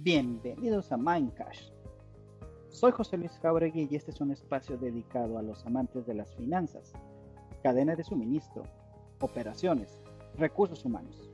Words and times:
Bienvenidos 0.00 0.92
a 0.92 0.96
Mindcash. 0.96 1.72
Soy 2.68 2.92
José 2.92 3.16
Luis 3.16 3.36
Jauregui 3.42 3.88
y 3.90 3.96
este 3.96 4.12
es 4.12 4.20
un 4.20 4.30
espacio 4.30 4.78
dedicado 4.78 5.38
a 5.38 5.42
los 5.42 5.66
amantes 5.66 6.06
de 6.06 6.14
las 6.14 6.32
finanzas, 6.36 6.92
cadena 7.64 7.96
de 7.96 8.04
suministro, 8.04 8.62
operaciones, 9.18 9.98
recursos 10.36 10.84
humanos. 10.84 11.28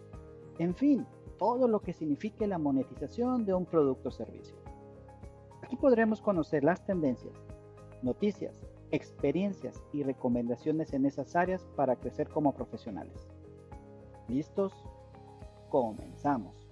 En 0.59 0.75
fin, 0.75 1.07
todo 1.39 1.69
lo 1.69 1.81
que 1.81 1.93
signifique 1.93 2.47
la 2.47 2.57
monetización 2.57 3.45
de 3.45 3.53
un 3.53 3.67
producto 3.67 4.09
o 4.09 4.13
servicio. 4.13 4.57
Aquí 5.61 5.77
podremos 5.77 6.23
conocer 6.23 6.65
las 6.65 6.87
tendencias, 6.87 7.35
noticias, 8.01 8.63
experiencias 8.93 9.83
y 9.93 10.05
recomendaciones 10.05 10.95
en 10.95 11.05
esas 11.05 11.37
áreas 11.37 11.67
para 11.77 11.97
crecer 11.97 12.31
como 12.31 12.55
profesionales. 12.55 13.29
¿Listos? 14.27 14.73
Comenzamos. 15.69 16.64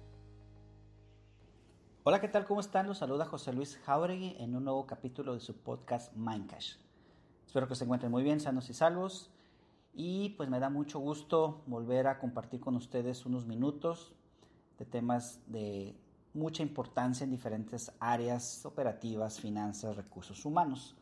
Hola, 2.05 2.19
¿qué 2.19 2.27
tal? 2.27 2.45
¿Cómo 2.45 2.59
están? 2.59 2.85
Los 2.85 2.97
saluda 2.97 3.23
José 3.23 3.53
Luis 3.53 3.77
Jauregui 3.85 4.35
en 4.37 4.57
un 4.57 4.65
nuevo 4.65 4.85
capítulo 4.85 5.35
de 5.35 5.39
su 5.39 5.55
podcast 5.55 6.13
Mindcash. 6.17 6.75
Espero 7.47 7.65
que 7.69 7.75
se 7.75 7.85
encuentren 7.85 8.11
muy 8.11 8.23
bien, 8.23 8.41
sanos 8.41 8.69
y 8.69 8.73
salvos. 8.73 9.31
Y 9.93 10.31
pues 10.31 10.49
me 10.49 10.59
da 10.59 10.69
mucho 10.69 10.99
gusto 10.99 11.61
volver 11.65 12.07
a 12.07 12.19
compartir 12.19 12.59
con 12.59 12.75
ustedes 12.75 13.25
unos 13.25 13.45
minutos 13.45 14.13
de 14.77 14.83
temas 14.83 15.39
de 15.47 15.95
mucha 16.33 16.61
importancia 16.61 17.23
en 17.23 17.31
diferentes 17.31 17.93
áreas 18.01 18.65
operativas, 18.65 19.39
finanzas, 19.39 19.95
recursos 19.95 20.43
humanos. 20.43 20.97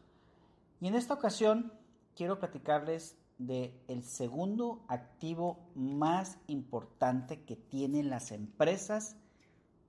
Y 0.81 0.87
en 0.87 0.93
esta 0.93 1.15
ocasión 1.15 1.73
quiero 2.15 2.37
platicarles 2.37 3.17
de 3.39 3.75
el 3.87 4.03
segundo 4.03 4.85
activo 4.87 5.67
más 5.73 6.37
importante 6.45 7.41
que 7.41 7.55
tienen 7.55 8.11
las 8.11 8.31
empresas 8.31 9.17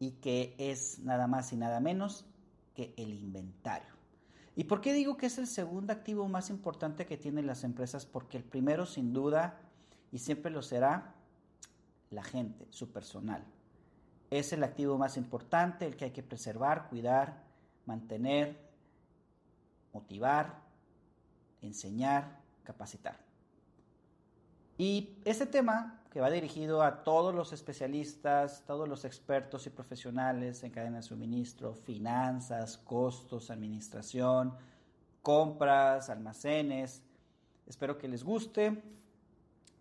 y 0.03 0.11
que 0.15 0.57
es 0.59 0.99
nada 0.99 1.29
más 1.29 1.53
y 1.53 1.57
nada 1.57 1.79
menos 1.79 2.27
que 2.75 2.93
el 2.97 3.15
inventario. 3.15 3.95
¿Y 4.57 4.65
por 4.65 4.81
qué 4.81 4.93
digo 4.93 5.17
que 5.17 5.27
es 5.27 5.39
el 5.39 5.47
segundo 5.47 5.93
activo 5.93 6.27
más 6.27 6.51
importante 6.51 7.07
que 7.07 7.17
tienen 7.17 7.47
las 7.47 7.63
empresas? 7.63 8.05
Porque 8.05 8.37
el 8.37 8.43
primero 8.43 8.85
sin 8.85 9.13
duda 9.13 9.61
y 10.11 10.19
siempre 10.19 10.51
lo 10.51 10.61
será 10.61 11.15
la 12.11 12.25
gente, 12.25 12.67
su 12.71 12.91
personal. 12.91 13.45
Es 14.29 14.53
el 14.53 14.65
activo 14.65 14.99
más 14.99 15.17
importante, 15.17 15.87
el 15.87 15.97
que 15.97 16.07
hay 16.07 16.11
que 16.11 16.25
preservar, 16.25 16.89
cuidar, 16.89 17.45
mantener, 17.87 18.59
motivar, 19.93 20.65
enseñar, 21.61 22.41
capacitar. 22.65 23.21
Y 24.77 25.17
ese 25.25 25.47
tema 25.47 26.02
que 26.13 26.21
va 26.21 26.31
dirigido 26.31 26.83
a 26.83 27.05
todos 27.05 27.35
los 27.35 27.55
especialistas, 27.55 28.65
todos 28.67 28.87
los 28.87 29.07
expertos 29.07 29.67
y 29.67 29.71
profesionales 29.71 30.63
en 30.63 30.71
cadena 30.71 30.99
de 30.99 31.03
suministro, 31.03 31.75
finanzas, 31.75 32.77
costos, 32.77 33.51
administración, 33.51 34.55
compras, 35.23 36.11
almacenes. 36.11 37.03
Espero 37.67 37.97
que 37.97 38.09
les 38.09 38.25
guste, 38.25 38.83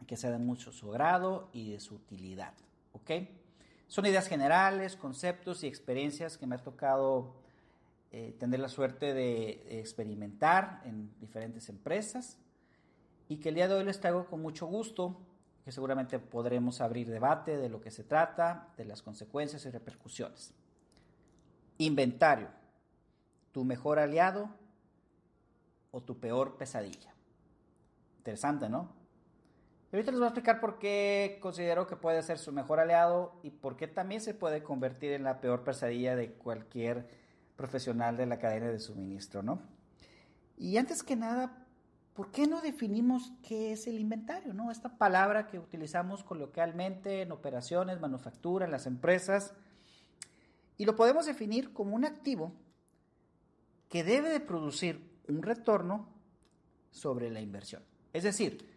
que 0.08 0.16
sea 0.16 0.32
de 0.32 0.38
mucho 0.38 0.72
su 0.72 0.90
grado 0.92 1.50
y 1.52 1.74
de 1.74 1.82
su 1.82 1.96
utilidad. 1.96 2.54
¿Ok? 2.94 3.12
Son 3.90 4.06
ideas 4.06 4.30
generales, 4.30 4.96
conceptos 4.96 5.66
y 5.66 5.68
experiencias 5.68 6.38
que 6.38 6.48
me 6.48 6.56
ha 6.56 6.64
tocado 6.64 7.36
eh, 8.14 8.34
tener 8.40 8.62
la 8.62 8.70
suerte 8.70 9.14
de 9.14 9.82
experimentar 9.82 10.82
en 10.86 11.12
diferentes 11.20 11.68
empresas 11.68 12.38
y 13.28 13.36
que 13.36 13.50
el 13.50 13.56
día 13.56 13.68
de 13.68 13.74
hoy 13.74 13.84
les 13.84 14.00
traigo 14.00 14.28
con 14.28 14.42
mucho 14.42 14.66
gusto 14.66 15.18
que 15.64 15.72
seguramente 15.72 16.20
podremos 16.20 16.82
abrir 16.82 17.10
debate 17.10 17.58
de 17.58 17.70
lo 17.70 17.82
que 17.82 17.92
se 17.92 18.04
trata, 18.04 18.70
de 18.78 18.86
las 18.86 19.02
consecuencias 19.02 19.66
y 19.66 19.70
repercusiones. 19.70 20.54
Inventario, 21.78 22.50
tu 23.52 23.64
mejor 23.64 24.00
aliado 24.00 24.50
o 25.92 26.02
tu 26.02 26.20
peor 26.20 26.58
pesadilla. 26.58 27.14
Interesante, 28.18 28.70
¿no? 28.70 29.02
Y 29.92 29.96
ahorita 29.96 30.12
les 30.12 30.20
voy 30.20 30.26
a 30.26 30.30
explicar 30.30 30.62
por 30.62 30.80
qué 30.80 31.38
considero 31.42 31.86
que 31.86 31.98
puede 31.98 32.24
ser 32.24 32.38
su 32.40 32.54
mejor 32.54 32.80
aliado 32.80 33.34
y 33.44 33.50
por 33.50 33.76
qué 33.76 33.88
también 33.88 34.22
se 34.22 34.34
puede 34.34 34.64
convertir 34.64 35.12
en 35.12 35.24
la 35.24 35.42
peor 35.42 35.64
pesadilla 35.64 36.16
de 36.16 36.32
cualquier 36.32 37.08
profesional 37.58 38.16
de 38.16 38.26
la 38.26 38.40
cadena 38.40 38.68
de 38.68 38.80
suministro, 38.80 39.44
¿no? 39.44 39.62
Y 40.58 40.78
antes 40.78 41.04
que 41.04 41.16
nada, 41.16 41.66
¿por 42.14 42.32
qué 42.32 42.48
no 42.48 42.62
definimos 42.62 43.32
qué 43.42 43.72
es 43.72 43.88
el 43.88 44.00
inventario? 44.00 44.54
¿no? 44.54 44.72
Esta 44.72 44.98
palabra 44.98 45.48
que 45.48 45.60
utilizamos 45.60 46.24
coloquialmente 46.24 47.22
en 47.22 47.32
operaciones, 47.32 48.00
manufactura, 48.00 48.66
en 48.66 48.72
las 48.72 48.86
empresas, 48.86 49.54
y 50.78 50.86
lo 50.86 50.96
podemos 50.96 51.26
definir 51.26 51.74
como 51.74 51.96
un 51.96 52.06
activo 52.06 52.54
que 53.88 54.04
debe 54.04 54.30
de 54.30 54.40
producir 54.40 55.20
un 55.28 55.44
retorno 55.44 56.08
sobre 56.90 57.30
la 57.30 57.42
inversión. 57.42 57.84
Es 58.14 58.24
decir, 58.24 58.70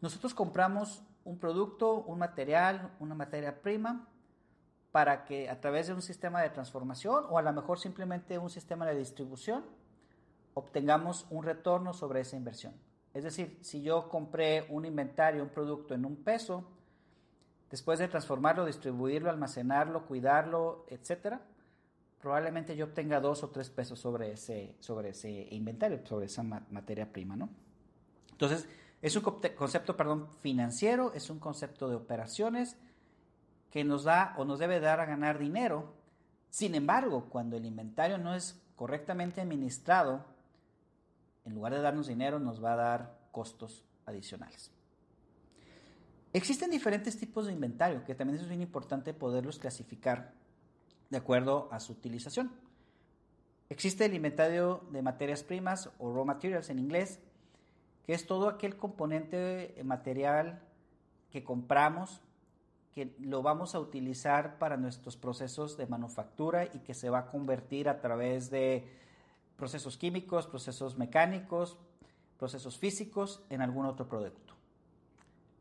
nosotros 0.00 0.34
compramos 0.34 1.02
un 1.24 1.38
producto, 1.38 2.02
un 2.04 2.18
material, 2.18 2.92
una 2.98 3.14
materia 3.14 3.60
prima, 3.60 4.08
para 4.90 5.24
que 5.24 5.48
a 5.48 5.60
través 5.60 5.86
de 5.86 5.94
un 5.94 6.02
sistema 6.02 6.42
de 6.42 6.50
transformación 6.50 7.24
o 7.30 7.38
a 7.38 7.42
lo 7.42 7.52
mejor 7.52 7.78
simplemente 7.78 8.38
un 8.38 8.50
sistema 8.50 8.86
de 8.86 8.96
distribución, 8.96 9.64
obtengamos 10.54 11.26
un 11.30 11.44
retorno 11.44 11.92
sobre 11.94 12.20
esa 12.20 12.36
inversión. 12.36 12.74
Es 13.14 13.24
decir, 13.24 13.58
si 13.62 13.82
yo 13.82 14.08
compré 14.08 14.66
un 14.70 14.84
inventario, 14.84 15.42
un 15.42 15.50
producto 15.50 15.94
en 15.94 16.04
un 16.04 16.16
peso, 16.16 16.64
después 17.70 17.98
de 17.98 18.08
transformarlo, 18.08 18.64
distribuirlo, 18.64 19.30
almacenarlo, 19.30 20.06
cuidarlo, 20.06 20.84
etcétera, 20.88 21.40
probablemente 22.20 22.76
yo 22.76 22.86
obtenga 22.86 23.20
dos 23.20 23.42
o 23.42 23.50
tres 23.50 23.68
pesos 23.68 23.98
sobre 23.98 24.32
ese, 24.32 24.76
sobre 24.78 25.10
ese 25.10 25.48
inventario, 25.50 26.06
sobre 26.06 26.26
esa 26.26 26.42
materia 26.42 27.10
prima, 27.12 27.36
¿no? 27.36 27.48
Entonces, 28.30 28.66
es 29.02 29.16
un 29.16 29.22
concepto, 29.22 29.96
perdón, 29.96 30.28
financiero, 30.40 31.12
es 31.14 31.28
un 31.28 31.38
concepto 31.38 31.88
de 31.88 31.96
operaciones 31.96 32.76
que 33.70 33.84
nos 33.84 34.04
da 34.04 34.34
o 34.36 34.44
nos 34.44 34.58
debe 34.58 34.78
dar 34.78 35.00
a 35.00 35.06
ganar 35.06 35.38
dinero. 35.38 35.94
Sin 36.48 36.74
embargo, 36.74 37.26
cuando 37.28 37.56
el 37.56 37.66
inventario 37.66 38.18
no 38.18 38.34
es 38.34 38.62
correctamente 38.76 39.40
administrado, 39.40 40.24
en 41.44 41.54
lugar 41.54 41.72
de 41.72 41.80
darnos 41.80 42.06
dinero, 42.06 42.38
nos 42.38 42.62
va 42.62 42.74
a 42.74 42.76
dar 42.76 43.18
costos 43.30 43.84
adicionales. 44.06 44.70
Existen 46.32 46.70
diferentes 46.70 47.18
tipos 47.18 47.46
de 47.46 47.52
inventario, 47.52 48.04
que 48.04 48.14
también 48.14 48.38
es 48.38 48.48
bien 48.48 48.62
importante 48.62 49.12
poderlos 49.12 49.58
clasificar 49.58 50.32
de 51.10 51.18
acuerdo 51.18 51.68
a 51.70 51.78
su 51.78 51.92
utilización. 51.92 52.50
Existe 53.68 54.06
el 54.06 54.14
inventario 54.14 54.82
de 54.90 55.02
materias 55.02 55.42
primas 55.42 55.90
o 55.98 56.12
raw 56.12 56.24
materials 56.24 56.70
en 56.70 56.78
inglés, 56.78 57.20
que 58.06 58.14
es 58.14 58.26
todo 58.26 58.48
aquel 58.48 58.76
componente 58.76 59.74
material 59.84 60.62
que 61.30 61.44
compramos, 61.44 62.22
que 62.92 63.14
lo 63.20 63.42
vamos 63.42 63.74
a 63.74 63.80
utilizar 63.80 64.58
para 64.58 64.76
nuestros 64.76 65.16
procesos 65.16 65.76
de 65.76 65.86
manufactura 65.86 66.64
y 66.64 66.80
que 66.80 66.94
se 66.94 67.08
va 67.08 67.20
a 67.20 67.26
convertir 67.26 67.88
a 67.88 68.00
través 68.00 68.50
de 68.50 68.86
procesos 69.62 69.96
químicos, 69.96 70.48
procesos 70.48 70.98
mecánicos, 70.98 71.78
procesos 72.36 72.78
físicos 72.78 73.44
en 73.48 73.62
algún 73.62 73.86
otro 73.86 74.08
producto. 74.08 74.54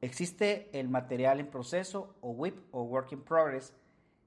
Existe 0.01 0.71
el 0.73 0.89
material 0.89 1.39
en 1.39 1.51
proceso 1.51 2.15
o 2.21 2.31
WIP 2.31 2.57
o 2.71 2.81
Work 2.81 3.11
in 3.11 3.21
Progress, 3.21 3.75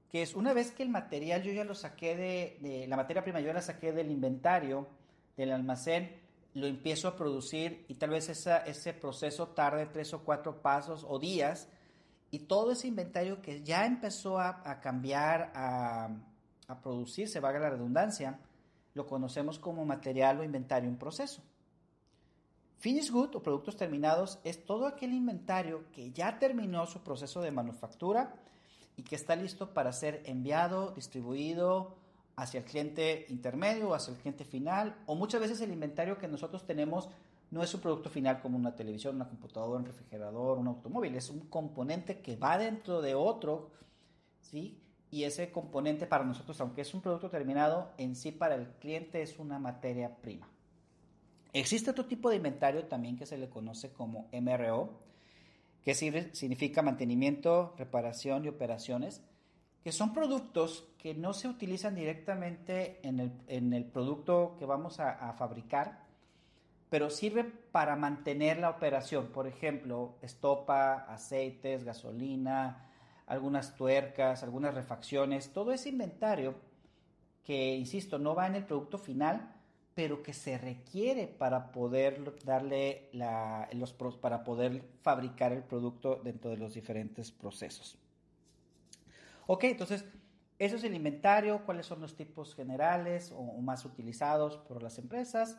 que 0.09 0.21
es 0.21 0.33
una 0.33 0.53
vez 0.53 0.71
que 0.71 0.81
el 0.81 0.87
material 0.87 1.43
yo 1.43 1.51
ya 1.51 1.65
lo 1.65 1.75
saqué 1.75 2.15
de, 2.15 2.85
la 2.87 2.95
materia 2.95 3.21
prima, 3.21 3.41
yo 3.41 3.51
la 3.51 3.61
saqué 3.61 3.91
del 3.91 4.11
inventario, 4.11 4.87
del 5.35 5.51
almacén, 5.51 6.21
lo 6.53 6.67
empiezo 6.67 7.09
a 7.09 7.17
producir 7.17 7.83
y 7.89 7.95
tal 7.95 8.11
vez 8.11 8.29
ese 8.29 8.93
proceso 8.93 9.49
tarde 9.49 9.87
tres 9.87 10.13
o 10.13 10.23
cuatro 10.23 10.61
pasos 10.61 11.05
o 11.05 11.19
días 11.19 11.67
y 12.31 12.39
todo 12.39 12.71
ese 12.71 12.87
inventario 12.87 13.41
que 13.41 13.61
ya 13.61 13.85
empezó 13.85 14.39
a, 14.39 14.79
cambiar, 14.79 15.51
a, 15.53 16.15
a 16.69 16.81
producirse, 16.81 17.41
valga 17.41 17.59
la 17.59 17.71
redundancia, 17.71 18.39
lo 18.95 19.05
conocemos 19.05 19.59
como 19.59 19.85
material 19.85 20.39
o 20.39 20.43
inventario 20.43 20.89
en 20.89 20.97
proceso. 20.97 21.43
Finished 22.77 23.11
good 23.11 23.35
o 23.35 23.43
productos 23.43 23.75
terminados 23.75 24.39
es 24.43 24.65
todo 24.65 24.87
aquel 24.87 25.13
inventario 25.13 25.91
que 25.91 26.11
ya 26.11 26.39
terminó 26.39 26.85
su 26.87 27.03
proceso 27.03 27.41
de 27.41 27.51
manufactura 27.51 28.35
y 28.97 29.03
que 29.03 29.15
está 29.15 29.35
listo 29.35 29.73
para 29.73 29.91
ser 29.91 30.23
enviado, 30.25 30.91
distribuido 30.91 31.95
hacia 32.37 32.59
el 32.59 32.65
cliente 32.65 33.25
intermedio 33.29 33.89
o 33.89 33.93
hacia 33.93 34.13
el 34.13 34.19
cliente 34.19 34.45
final. 34.45 34.95
O 35.05 35.15
muchas 35.15 35.41
veces 35.41 35.59
el 35.61 35.71
inventario 35.71 36.17
que 36.17 36.27
nosotros 36.27 36.65
tenemos 36.65 37.09
no 37.51 37.63
es 37.63 37.73
un 37.73 37.81
producto 37.81 38.09
final 38.09 38.41
como 38.41 38.57
una 38.57 38.75
televisión, 38.75 39.15
una 39.15 39.27
computadora, 39.27 39.79
un 39.79 39.85
refrigerador, 39.85 40.57
un 40.57 40.67
automóvil. 40.67 41.15
Es 41.15 41.29
un 41.29 41.41
componente 41.41 42.21
que 42.21 42.37
va 42.37 42.57
dentro 42.57 43.01
de 43.01 43.13
otro, 43.13 43.71
¿sí? 44.39 44.81
Y 45.11 45.23
ese 45.23 45.51
componente 45.51 46.07
para 46.07 46.25
nosotros, 46.25 46.59
aunque 46.61 46.81
es 46.81 46.93
un 46.93 47.01
producto 47.01 47.29
terminado, 47.29 47.91
en 47.97 48.15
sí 48.15 48.31
para 48.31 48.55
el 48.55 48.67
cliente 48.79 49.21
es 49.21 49.39
una 49.39 49.59
materia 49.59 50.15
prima. 50.17 50.49
Existe 51.53 51.91
otro 51.91 52.05
tipo 52.05 52.29
de 52.29 52.35
inventario 52.35 52.85
también 52.85 53.15
que 53.15 53.25
se 53.25 53.37
le 53.37 53.49
conoce 53.49 53.93
como 53.93 54.27
MRO, 54.33 54.99
que 55.85 55.93
significa 55.93 56.81
mantenimiento, 56.81 57.75
reparación 57.77 58.43
y 58.43 58.49
operaciones, 58.49 59.21
que 59.85 59.91
son 59.91 60.13
productos 60.13 60.87
que 60.97 61.13
no 61.13 61.33
se 61.33 61.47
utilizan 61.47 61.93
directamente 61.93 62.99
en 63.07 63.19
el, 63.73 63.85
producto 63.85 64.55
que 64.57 64.65
vamos 64.65 64.99
a, 64.99 65.31
fabricar, 65.33 66.03
pero 66.89 67.11
sirve 67.11 67.43
para 67.43 67.95
mantener 67.95 68.57
la 68.57 68.71
operación. 68.71 69.27
Por 69.27 69.45
ejemplo, 69.45 70.15
estopa, 70.23 71.05
aceites, 71.07 71.83
gasolina, 71.83 72.89
algunas 73.27 73.75
tuercas, 73.75 74.43
algunas 74.43 74.73
refacciones, 74.73 75.51
todo 75.51 75.71
ese 75.71 75.89
inventario 75.89 76.55
que, 77.43 77.75
insisto, 77.75 78.19
no 78.19 78.35
va 78.35 78.47
en 78.47 78.55
el 78.55 78.65
producto 78.65 78.97
final, 78.97 79.53
pero 79.93 80.21
que 80.21 80.33
se 80.33 80.57
requiere 80.57 81.27
para 81.27 81.71
poder 81.71 82.35
darle 82.43 83.09
la, 83.13 83.69
los, 83.73 83.93
para 83.93 84.43
poder 84.43 84.83
fabricar 85.01 85.53
el 85.53 85.63
producto 85.63 86.19
dentro 86.23 86.49
de 86.49 86.57
los 86.57 86.73
diferentes 86.73 87.31
procesos. 87.31 87.97
Ok, 89.47 89.63
entonces, 89.65 90.03
eso 90.57 90.75
es 90.75 90.83
el 90.83 90.95
inventario, 90.95 91.65
cuáles 91.65 91.85
son 91.85 92.01
los 92.01 92.15
tipos 92.15 92.55
generales 92.55 93.31
o, 93.35 93.61
más 93.61 93.85
utilizados 93.85 94.57
por 94.57 94.81
las 94.81 94.97
empresas 94.97 95.57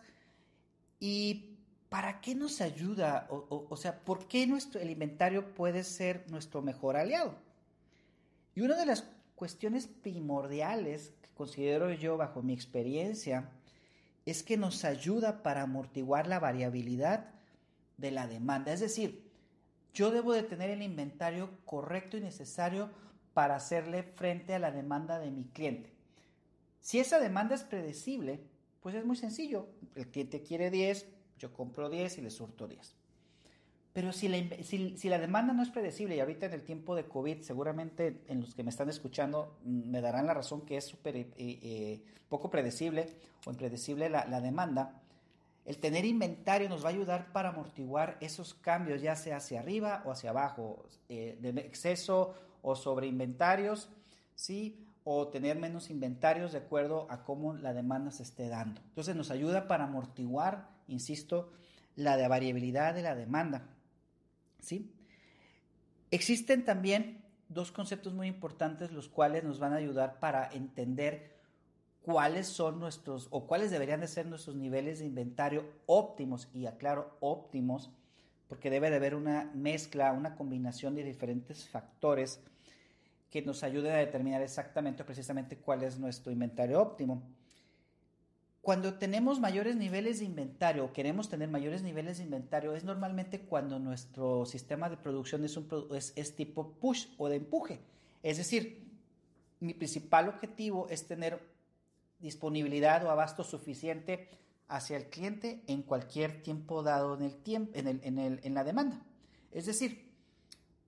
y 0.99 1.57
para 1.89 2.21
qué 2.21 2.35
nos 2.35 2.61
ayuda, 2.61 3.27
o, 3.31 3.67
o, 3.71 3.77
sea, 3.77 4.01
por 4.01 4.27
qué 4.27 4.47
nuestro, 4.47 4.81
el 4.81 4.91
inventario 4.91 5.55
puede 5.55 5.85
ser 5.85 6.25
nuestro 6.31 6.63
mejor 6.63 6.97
aliado. 6.97 7.46
Y 8.57 8.63
una 8.63 8.75
de 8.75 8.87
las 8.87 9.05
cuestiones 9.35 9.87
primordiales 9.87 11.13
que 11.21 11.29
considero 11.35 11.93
yo 11.93 12.17
bajo 12.17 12.43
mi 12.43 12.55
experiencia 12.55 13.51
es 14.25 14.43
que 14.43 14.57
nos 14.57 14.85
ayuda 14.85 15.43
para 15.43 15.63
amortiguar 15.63 16.27
la 16.27 16.41
variabilidad 16.41 17.29
de 17.99 18.11
la 18.11 18.27
demanda. 18.27 18.73
Es 18.73 18.81
decir, 18.81 19.31
yo 19.93 20.11
debo 20.11 20.33
de 20.33 20.43
tener 20.43 20.71
el 20.71 20.83
inventario 20.83 21.51
correcto 21.67 22.17
y 22.17 22.23
necesario 22.23 22.89
para 23.35 23.57
hacerle 23.57 24.03
frente 24.03 24.55
a 24.55 24.59
la 24.59 24.73
demanda 24.73 25.19
de 25.19 25.31
mi 25.31 25.45
cliente. 25.45 25.93
Si 26.81 26.99
esa 26.99 27.21
demanda 27.21 27.55
es 27.55 27.63
predecible, 27.63 28.41
pues 28.81 28.95
es 28.95 29.05
muy 29.05 29.17
sencillo. 29.17 29.69
El 29.95 30.09
cliente 30.09 30.43
quiere 30.43 30.71
10, 30.71 31.07
yo 31.39 31.53
compro 31.53 31.91
10 31.91 32.17
y 32.19 32.23
le 32.23 32.31
surto 32.31 32.67
10. 32.67 32.95
Pero 33.97 34.13
si 34.13 34.29
la, 34.29 34.37
si, 34.63 35.09
la, 35.09 35.19
demanda 35.19 35.55
no 35.55 35.63
es 35.63 35.71
predecible, 35.71 36.17
y 36.17 36.21
ahorita 36.21 36.45
en 36.45 36.53
el 36.53 36.63
tiempo 36.65 36.95
de 36.95 37.07
COVID, 37.07 37.41
seguramente 37.41 38.21
en 38.29 38.43
los 38.43 38.55
que 38.55 38.63
me 38.63 38.69
están 38.69 38.91
escuchando 38.91 39.57
mm, 39.65 39.89
me 39.89 40.03
darán 40.03 40.27
la 40.27 40.35
razón 40.35 40.67
que 40.67 40.77
es 40.77 40.85
súper 40.85 41.17
eh, 41.17 41.31
eh, 41.39 42.05
poco 42.29 42.51
predecible 42.51 43.17
o 43.47 43.51
impredecible 43.51 44.11
la, 44.11 44.27
la, 44.27 44.43
demanda, 44.43 45.01
el 45.65 45.79
tener 45.79 46.05
inventario 46.05 46.69
nos 46.69 46.85
va 46.85 46.91
a 46.91 46.93
ayudar 46.93 47.33
para 47.33 47.49
amortiguar 47.49 48.19
esos 48.21 48.53
cambios, 48.53 49.01
ya 49.01 49.17
sea 49.17 49.39
hacia 49.39 49.61
arriba 49.61 50.03
o 50.05 50.11
hacia 50.11 50.29
abajo, 50.29 50.85
eh, 51.09 51.39
de 51.41 51.59
exceso 51.63 52.35
o 52.61 52.77
sobre 52.77 53.07
inventarios, 53.07 53.89
¿sí? 54.35 54.79
o 55.05 55.29
tener 55.29 55.59
menos 55.59 55.89
inventarios 55.89 56.53
de 56.53 56.59
acuerdo 56.59 57.07
a 57.09 57.25
cómo 57.25 57.55
la 57.55 57.73
demanda 57.73 58.11
se 58.11 58.25
esté 58.25 58.51
dando. 58.51 58.83
Entonces 58.89 59.17
nos 59.17 59.31
ayuda 59.31 59.67
para 59.67 59.85
amortiguar, 59.85 60.69
insisto, 60.87 61.51
la 61.95 62.19
de 62.19 62.29
variabilidad 62.29 62.93
de 62.93 63.01
la 63.01 63.15
demanda. 63.15 63.71
¿Sí? 64.61 64.93
Existen 66.11 66.65
también 66.65 67.25
dos 67.49 67.73
conceptos 67.73 68.15
muy 68.15 68.29
importantes 68.29 68.93
los 68.93 69.09
cuales 69.09 69.45
nos 69.45 69.59
van 69.59 69.73
a 69.73 69.77
ayudar 69.77 70.19
para 70.19 70.49
entender 70.53 71.37
cuáles 72.03 72.47
son 72.47 72.79
nuestros 72.79 73.29
o 73.31 73.47
cuáles 73.47 73.71
deberían 73.71 74.01
de 74.01 74.09
ser 74.09 74.27
nuestros 74.27 74.57
niveles 74.57 75.01
de 75.01 75.07
inventario 75.07 75.65
óptimos 75.87 76.49
y 76.55 76.67
aclaro 76.67 77.17
óptimos 77.21 77.91
porque 78.49 78.71
debe 78.71 78.91
de 78.91 78.97
haber 78.97 79.15
una 79.15 79.51
mezcla, 79.55 80.13
una 80.13 80.37
combinación 80.37 80.95
de 80.95 81.03
diferentes 81.03 81.69
factores 81.69 82.41
que 83.31 83.43
nos 83.43 83.63
ayuden 83.65 83.93
a 83.93 83.97
determinar 83.97 84.41
exactamente 84.41 85.05
precisamente 85.05 85.57
cuál 85.59 85.83
es 85.83 85.99
nuestro 85.99 86.31
inventario 86.31 86.81
óptimo. 86.81 87.23
Cuando 88.67 88.95
tenemos 88.95 89.39
mayores 89.39 89.77
niveles 89.77 90.19
de 90.19 90.25
inventario 90.25 90.87
o 90.87 90.93
queremos 90.93 91.29
tener 91.29 91.49
mayores 91.49 91.85
niveles 91.85 92.19
de 92.19 92.25
inventario 92.25 92.75
es 92.75 92.83
normalmente 92.83 93.43
cuando 93.43 93.79
nuestro 93.79 94.45
sistema 94.45 94.91
de 94.91 94.97
producción 94.97 95.45
es, 95.45 95.57
un, 95.57 95.69
es, 95.93 96.35
tipo 96.35 96.73
push 96.73 97.07
o 97.17 97.29
de 97.29 97.37
empuje. 97.37 97.79
Es 98.25 98.39
decir, 98.39 98.91
mi 99.61 99.73
principal 99.73 100.29
objetivo 100.29 100.89
es 100.91 101.07
tener 101.07 101.41
disponibilidad 102.19 103.05
o 103.05 103.11
abasto 103.13 103.45
suficiente 103.45 104.31
hacia 104.67 104.97
el 104.97 105.11
cliente 105.11 105.63
en 105.69 105.83
cualquier 105.83 106.43
tiempo 106.43 106.83
dado 106.83 107.15
en, 107.15 107.23
el 107.23 107.37
tiempo, 107.37 107.71
en, 107.73 107.87
el, 107.87 108.01
en, 108.03 108.19
el, 108.19 108.41
en 108.43 108.55
la 108.55 108.65
demanda. 108.65 109.01
Es 109.53 109.67
decir, 109.67 110.06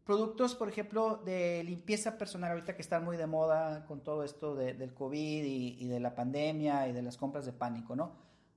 Productos, 0.08 0.54
por 0.54 0.70
ejemplo, 0.70 1.20
de 1.22 1.62
limpieza 1.64 2.16
personal, 2.16 2.52
ahorita 2.52 2.74
que 2.74 2.80
están 2.80 3.04
muy 3.04 3.18
de 3.18 3.26
moda 3.26 3.84
con 3.84 4.00
todo 4.00 4.24
esto 4.24 4.54
del 4.54 4.94
COVID 4.94 5.44
y, 5.44 5.86
de 5.86 6.00
la 6.00 6.14
pandemia 6.14 6.88
y 6.88 6.92
de 6.92 7.02
las 7.02 7.18
compras 7.18 7.44
de 7.44 7.52
pánico, 7.52 7.94
¿no? 7.94 8.12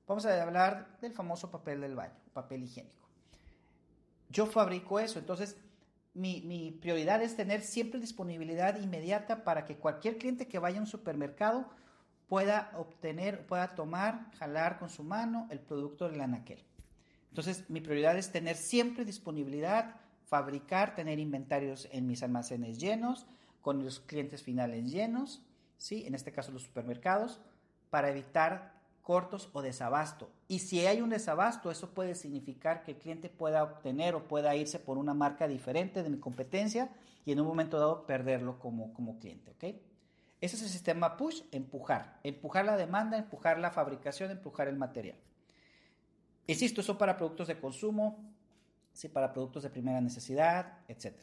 Vamos 0.08 0.25
a 0.25 0.41
hablar 0.41 0.98
del 1.01 1.12
famoso 1.12 1.51
papel 1.51 1.81
del 1.81 1.93
baño, 1.93 2.13
papel 2.31 2.63
higiénico. 2.63 3.05
Yo 4.29 4.46
fabrico 4.46 4.98
eso, 5.01 5.20
entonces 5.20 5.58
mi, 6.13 6.39
mi, 6.39 6.72
prioridad 6.72 7.22
es 7.22 7.36
tener 7.36 7.63
siempre 7.63 8.00
disponibilidad 8.00 8.79
inmediata 8.79 9.43
para 9.43 9.65
que 9.65 9.75
cualquier 9.75 10.17
cliente 10.17 10.48
que 10.48 10.58
vaya 10.58 10.77
a 10.77 10.84
un 10.84 10.88
supermercado 10.88 11.70
pueda 12.29 12.72
obtener, 12.77 13.46
pueda 13.46 13.75
tomar, 13.75 14.31
jalar 14.39 14.79
con 14.79 14.89
su 14.89 15.03
mano 15.03 15.50
el 15.51 15.60
producto 15.60 16.08
del 16.08 16.22
anaquel. 16.22 16.63
Entonces, 17.27 17.70
mi 17.70 17.81
prioridad 17.81 18.17
es 18.17 18.31
tener 18.31 18.55
siempre 18.55 19.03
disponibilidad 19.03 19.98
fabricar, 20.31 20.95
tener 20.95 21.19
inventarios 21.19 21.89
en 21.91 22.07
mis 22.07 22.23
almacenes 22.23 22.79
llenos, 22.79 23.27
con 23.61 23.83
los 23.83 24.00
clientes 24.00 24.41
finales 24.41 24.89
llenos, 24.89 25.41
¿sí? 25.77 26.07
en 26.07 26.15
este 26.15 26.31
caso 26.31 26.53
los 26.53 26.63
supermercados, 26.63 27.41
para 27.89 28.09
evitar 28.09 28.79
cortos 29.01 29.50
o 29.51 29.61
desabasto. 29.61 30.31
Y 30.47 30.59
si 30.59 30.88
hay 30.88 31.01
un 31.01 31.09
desabasto, 31.09 31.69
eso 31.69 31.93
puede 31.93 32.15
significar 32.15 32.83
que 32.83 32.91
el 32.91 32.97
cliente 32.97 33.27
pueda 33.27 33.61
obtener 33.61 34.15
o 34.15 34.29
pueda 34.29 34.55
irse 34.55 34.79
por 34.79 34.97
una 34.97 35.13
marca 35.13 35.50
diferente 35.50 36.01
de 36.01 36.09
mi 36.09 36.17
competencia 36.17 36.89
y 37.25 37.33
en 37.33 37.41
un 37.41 37.47
momento 37.47 37.77
dado 37.77 38.05
perderlo 38.05 38.57
como, 38.57 38.93
como 38.93 39.19
cliente. 39.19 39.51
¿ok? 39.51 39.63
Ese 40.39 40.55
es 40.55 40.61
el 40.61 40.69
sistema 40.69 41.17
push, 41.17 41.41
empujar. 41.51 42.21
Empujar 42.23 42.63
la 42.63 42.77
demanda, 42.77 43.17
empujar 43.17 43.59
la 43.59 43.71
fabricación, 43.71 44.31
empujar 44.31 44.69
el 44.69 44.77
material. 44.77 45.17
Insisto, 46.47 46.79
eso 46.79 46.97
para 46.97 47.17
productos 47.17 47.50
de 47.50 47.59
consumo, 47.59 48.30
¿sí? 48.93 49.07
para 49.07 49.33
productos 49.33 49.63
de 49.63 49.69
primera 49.69 50.01
necesidad, 50.01 50.79
etc. 50.88 51.15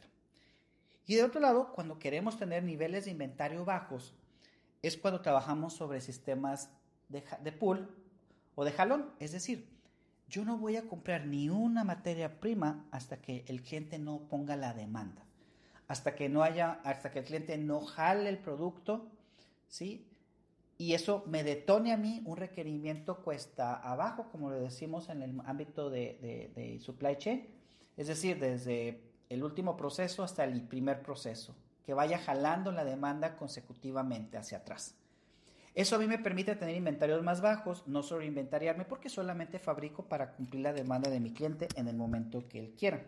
Y 1.05 1.15
de 1.15 1.23
otro 1.23 1.41
lado, 1.41 1.73
cuando 1.73 1.99
queremos 1.99 2.37
tener 2.37 2.63
niveles 2.63 3.05
de 3.05 3.11
inventario 3.11 3.65
bajos, 3.65 4.13
es 4.81 4.97
cuando 4.97 5.21
trabajamos 5.21 5.73
sobre 5.73 6.01
sistemas 6.01 6.69
de, 7.09 7.23
de 7.41 7.51
pool 7.51 7.89
o 8.55 8.63
de 8.63 8.71
jalón. 8.71 9.11
Es 9.19 9.31
decir, 9.31 9.67
yo 10.29 10.45
no 10.45 10.57
voy 10.57 10.77
a 10.77 10.87
comprar 10.87 11.25
ni 11.25 11.49
una 11.49 11.83
materia 11.83 12.39
prima 12.39 12.85
hasta 12.91 13.19
que 13.21 13.43
el 13.47 13.63
cliente 13.63 13.97
no 13.97 14.19
ponga 14.29 14.55
la 14.55 14.73
demanda. 14.73 15.25
Hasta 15.87 16.13
que 16.13 16.29
no 16.29 16.43
haya, 16.43 16.79
hasta 16.83 17.09
que 17.11 17.19
el 17.19 17.25
cliente 17.25 17.57
no 17.57 17.81
jale 17.81 18.29
el 18.29 18.37
producto, 18.37 19.07
¿sí? 19.67 20.05
Y 20.77 20.93
eso 20.93 21.23
me 21.25 21.43
detone 21.43 21.91
a 21.91 21.97
mí 21.97 22.21
un 22.25 22.37
requerimiento 22.37 23.23
cuesta 23.23 23.75
abajo, 23.75 24.29
como 24.31 24.51
lo 24.51 24.61
decimos 24.61 25.09
en 25.09 25.23
el 25.23 25.41
ámbito 25.45 25.89
de, 25.89 26.51
de 26.55 26.79
supply 26.79 27.17
chain, 27.17 27.47
es 27.99 28.07
decir, 28.07 28.39
desde 28.39 29.01
el 29.27 29.43
último 29.43 29.75
proceso 29.75 30.23
hasta 30.23 30.45
el 30.45 30.61
primer 30.61 31.01
proceso, 31.01 31.53
que 31.85 31.93
vaya 31.93 32.17
jalando 32.17 32.71
la 32.71 32.85
demanda 32.85 33.35
consecutivamente 33.35 34.37
hacia 34.37 34.59
atrás. 34.59 34.95
Eso 35.75 35.97
a 35.97 35.99
mí 35.99 36.07
me 36.07 36.17
permite 36.17 36.55
tener 36.55 36.77
inventarios 36.77 37.21
más 37.23 37.41
bajos, 37.41 37.85
no 37.87 38.01
sobreinventariarme 38.01 38.85
porque 38.85 39.09
solamente 39.09 39.59
fabrico 39.59 40.05
para 40.05 40.31
cumplir 40.31 40.63
la 40.63 40.71
demanda 40.71 41.09
de 41.09 41.19
mi 41.19 41.33
cliente 41.33 41.67
en 41.75 41.89
el 41.89 41.97
momento 41.97 42.47
que 42.47 42.59
él 42.59 42.73
quiera. 42.79 43.05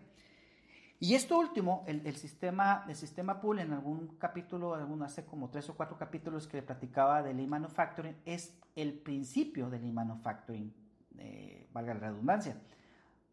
Y 0.99 1.15
esto 1.15 1.39
último, 1.39 1.85
el, 1.87 2.17
sistema, 2.17 2.83
el 2.89 2.95
sistema 2.97 3.39
pool, 3.39 3.59
en 3.59 3.71
algún 3.71 4.17
capítulo, 4.17 4.75
algún, 4.75 5.03
hace 5.03 5.23
como 5.23 5.49
tres 5.49 5.69
o 5.69 5.73
cuatro 5.73 5.97
capítulos 5.97 6.47
que 6.49 6.57
le 6.57 6.63
platicaba 6.63 7.23
de 7.23 7.33
Lean 7.33 7.49
Manufacturing, 7.49 8.17
es 8.25 8.59
el 8.75 8.91
principio 8.91 9.69
de 9.69 9.79
Lean 9.79 9.93
Manufacturing, 9.93 10.73
eh, 11.17 11.69
valga 11.71 11.93
la 11.93 12.01
redundancia, 12.01 12.57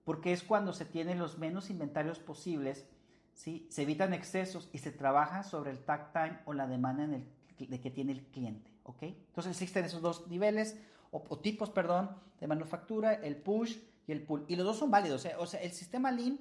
porque 0.09 0.33
es 0.33 0.43
cuando 0.43 0.73
se 0.73 0.87
tienen 0.87 1.19
los 1.19 1.37
menos 1.37 1.69
inventarios 1.69 2.19
posibles, 2.19 2.87
¿sí? 3.35 3.67
se 3.69 3.83
evitan 3.83 4.15
excesos 4.15 4.71
y 4.73 4.79
se 4.79 4.91
trabaja 4.91 5.43
sobre 5.43 5.71
el 5.71 5.85
tag 5.85 6.15
time 6.15 6.39
o 6.47 6.55
la 6.55 6.67
demanda 6.67 7.07
de 7.07 7.81
que 7.83 7.91
tiene 7.91 8.13
el 8.13 8.23
cliente. 8.25 8.71
¿ok? 8.85 9.03
Entonces 9.03 9.53
existen 9.53 9.85
esos 9.85 10.01
dos 10.01 10.27
niveles 10.29 10.81
o, 11.11 11.23
o, 11.29 11.39
tipos, 11.41 11.69
perdón, 11.69 12.17
de 12.41 12.47
manufactura, 12.47 13.13
el 13.13 13.37
push 13.37 13.77
y 14.07 14.13
el 14.13 14.23
pull. 14.23 14.47
Y 14.49 14.57
los 14.57 14.65
dos 14.65 14.79
son 14.79 14.91
válidos. 14.91 15.27
¿eh? 15.27 15.35
O 15.39 15.45
sea, 15.45 15.61
el 15.61 15.73
sistema 15.73 16.11
Lean 16.11 16.39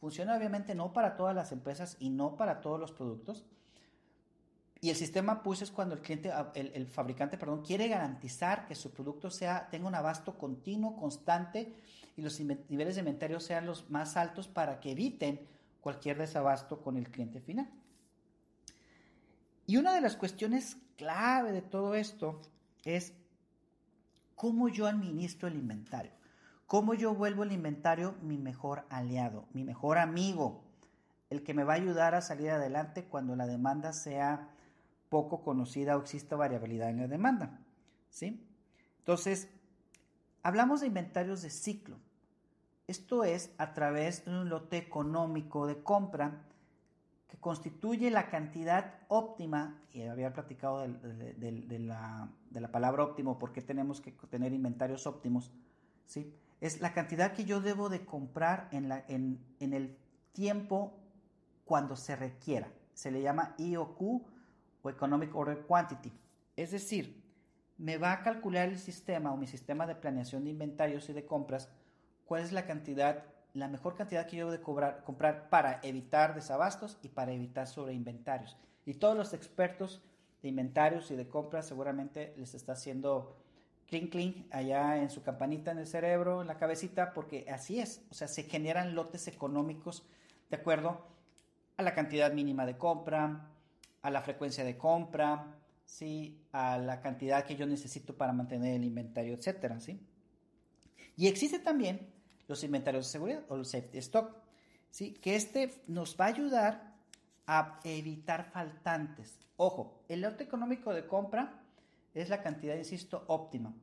Funciona 0.00 0.34
obviamente 0.34 0.74
no 0.74 0.94
para 0.94 1.14
todas 1.14 1.36
las 1.36 1.52
empresas 1.52 1.98
y 2.00 2.08
no 2.08 2.36
para 2.36 2.62
todos 2.62 2.80
los 2.80 2.90
productos. 2.90 3.44
Y 4.80 4.88
el 4.88 4.96
sistema 4.96 5.42
push 5.42 5.62
es 5.62 5.70
cuando 5.70 5.94
el 5.94 6.00
cliente, 6.00 6.32
ah, 6.32 6.52
el, 6.54 6.86
fabricante, 6.86 7.36
perdón, 7.36 7.62
quiere 7.62 7.88
garantizar 7.88 8.66
que 8.66 8.74
su 8.74 8.90
producto 8.90 9.30
sea, 9.30 9.68
tenga 9.68 9.86
un 9.86 9.94
abasto 9.94 10.38
continuo, 10.38 10.96
constante 10.96 11.74
y 12.16 12.22
los 12.22 12.40
niveles 12.40 12.94
de 12.94 13.00
inventario 13.00 13.40
sean 13.40 13.66
los 13.66 13.90
más 13.90 14.16
altos 14.16 14.48
para 14.48 14.80
que 14.80 14.92
eviten 14.92 15.40
cualquier 15.82 16.16
desabasto 16.16 16.80
con 16.80 16.96
el 16.96 17.10
cliente 17.10 17.40
final. 17.40 17.68
Y 19.66 19.76
una 19.76 19.94
de 19.94 20.00
las 20.00 20.16
cuestiones 20.16 20.78
clave 20.96 21.52
de 21.52 21.62
todo 21.62 21.94
esto 21.94 22.40
es 22.84 23.12
cómo 24.34 24.68
yo 24.68 24.86
administro 24.86 25.46
el 25.46 25.54
inventario. 25.54 26.12
¿Cómo 26.66 26.94
yo 26.94 27.14
vuelvo 27.14 27.42
el 27.42 27.52
inventario 27.52 28.14
mi 28.22 28.38
mejor 28.38 28.86
aliado, 28.90 29.46
mi 29.52 29.64
mejor 29.64 29.98
amigo? 29.98 30.62
El 31.28 31.42
que 31.42 31.52
me 31.52 31.64
va 31.64 31.74
a 31.74 31.76
ayudar 31.76 32.14
a 32.14 32.22
salir 32.22 32.50
adelante 32.50 33.04
cuando 33.04 33.36
la 33.36 33.46
demanda 33.46 33.92
sea 33.92 34.48
poco 35.10 35.42
conocida 35.42 35.98
o 35.98 36.00
exista 36.00 36.36
variabilidad 36.36 36.88
en 36.88 36.96
la 36.96 37.06
demanda. 37.06 37.60
¿Sí? 38.08 38.42
Entonces, 39.00 39.50
hablamos 40.42 40.80
de 40.80 40.86
inventarios 40.86 41.42
de 41.42 41.50
ciclo. 41.50 41.98
Esto 42.86 43.24
es 43.24 43.52
a 43.58 43.74
través 43.74 44.24
de 44.24 44.30
un 44.30 44.48
lote 44.48 44.78
económico 44.78 45.66
de 45.66 45.82
compra 45.82 46.46
que 47.28 47.36
constituye 47.36 48.10
la 48.10 48.30
cantidad 48.30 48.94
óptima, 49.08 49.82
y 49.92 50.02
había 50.02 50.32
platicado 50.32 50.80
de, 50.80 51.78
la, 51.78 52.28
de 52.48 52.60
la 52.60 52.72
palabra 52.72 53.04
óptimo, 53.04 53.38
porque 53.38 53.60
tenemos 53.60 54.00
que 54.00 54.10
tener 54.10 54.52
inventarios 54.52 55.06
óptimos, 55.06 55.52
¿sí? 56.06 56.34
es 56.60 56.80
la 56.80 56.92
cantidad 56.92 57.32
que 57.32 57.44
yo 57.44 57.60
debo 57.60 57.88
de 57.88 58.04
comprar 58.04 58.68
en, 58.70 58.88
la, 58.88 59.04
en, 59.08 59.40
el 59.60 59.96
tiempo 60.32 60.92
cuando 61.64 61.96
se 61.96 62.16
requiera. 62.16 62.70
Se 62.92 63.10
le 63.10 63.22
llama 63.22 63.54
EOQ 63.58 64.22
o 64.82 64.90
Economic 64.90 65.34
Order 65.34 65.66
Quantity. 65.66 66.12
Es 66.56 66.70
decir, 66.70 67.22
me 67.78 67.96
va 67.96 68.12
a 68.12 68.22
calcular 68.22 68.68
el 68.68 68.78
sistema 68.78 69.32
o 69.32 69.36
mi 69.36 69.46
sistema 69.46 69.86
de 69.86 69.94
planeación 69.94 70.44
de 70.44 70.50
inventarios 70.50 71.08
y 71.08 71.12
de 71.12 71.24
compras 71.24 71.70
cuál 72.26 72.42
es 72.42 72.52
la 72.52 72.66
cantidad, 72.66 73.24
la 73.54 73.68
mejor 73.68 73.96
cantidad 73.96 74.26
que 74.26 74.36
yo 74.36 74.44
debo 74.44 74.52
de 74.52 74.62
cobrar, 74.62 75.02
comprar 75.02 75.48
para 75.48 75.80
evitar 75.82 76.34
desabastos 76.34 76.98
y 77.02 77.08
para 77.08 77.32
evitar 77.32 77.66
sobreinventarios. 77.66 78.56
Y 78.84 78.94
todos 78.94 79.16
los 79.16 79.32
expertos 79.32 80.02
de 80.42 80.48
inventarios 80.48 81.10
y 81.10 81.16
de 81.16 81.28
compras 81.28 81.66
seguramente 81.66 82.34
les 82.36 82.54
está 82.54 82.72
haciendo 82.72 83.36
clink 83.90 84.10
clink 84.10 84.54
allá 84.54 84.98
en 84.98 85.10
su 85.10 85.22
campanita 85.22 85.72
en 85.72 85.78
el 85.78 85.86
cerebro, 85.86 86.40
en 86.40 86.46
la 86.46 86.58
cabecita, 86.58 87.12
porque 87.12 87.46
así 87.50 87.80
es, 87.80 88.04
o 88.10 88.14
sea, 88.14 88.28
se 88.28 88.44
generan 88.44 88.94
lotes 88.94 89.26
económicos 89.26 90.06
de 90.48 90.56
acuerdo 90.56 91.06
a 91.76 91.82
la 91.82 91.94
cantidad 91.94 92.32
mínima 92.32 92.66
de 92.66 92.78
compra, 92.78 93.49
a 94.02 94.10
la 94.10 94.22
frecuencia 94.22 94.64
de 94.64 94.76
compra, 94.76 95.58
¿sí? 95.84 96.40
a 96.52 96.78
la 96.78 97.00
cantidad 97.00 97.44
que 97.44 97.56
yo 97.56 97.66
necesito 97.66 98.16
para 98.16 98.32
mantener 98.32 98.76
el 98.76 98.84
inventario, 98.84 99.34
etcétera, 99.34 99.80
¿sí? 99.80 100.00
Y 101.16 101.26
existe 101.26 101.58
también 101.58 102.08
los 102.48 102.64
inventarios 102.64 103.06
de 103.06 103.12
seguridad 103.12 103.44
o 103.48 103.56
el 103.56 103.64
safety 103.64 103.98
stock, 103.98 104.36
¿sí? 104.90 105.12
que 105.14 105.36
este 105.36 105.82
nos 105.86 106.16
va 106.18 106.26
a 106.26 106.28
ayudar 106.28 106.94
a 107.46 107.80
evitar 107.84 108.50
faltantes. 108.50 109.38
Ojo, 109.56 110.02
el 110.08 110.22
lote 110.22 110.44
económico 110.44 110.94
de 110.94 111.06
compra 111.06 111.62
es 112.14 112.28
la 112.28 112.42
cantidad, 112.42 112.76
insisto, 112.76 113.24
óptima. 113.26 113.74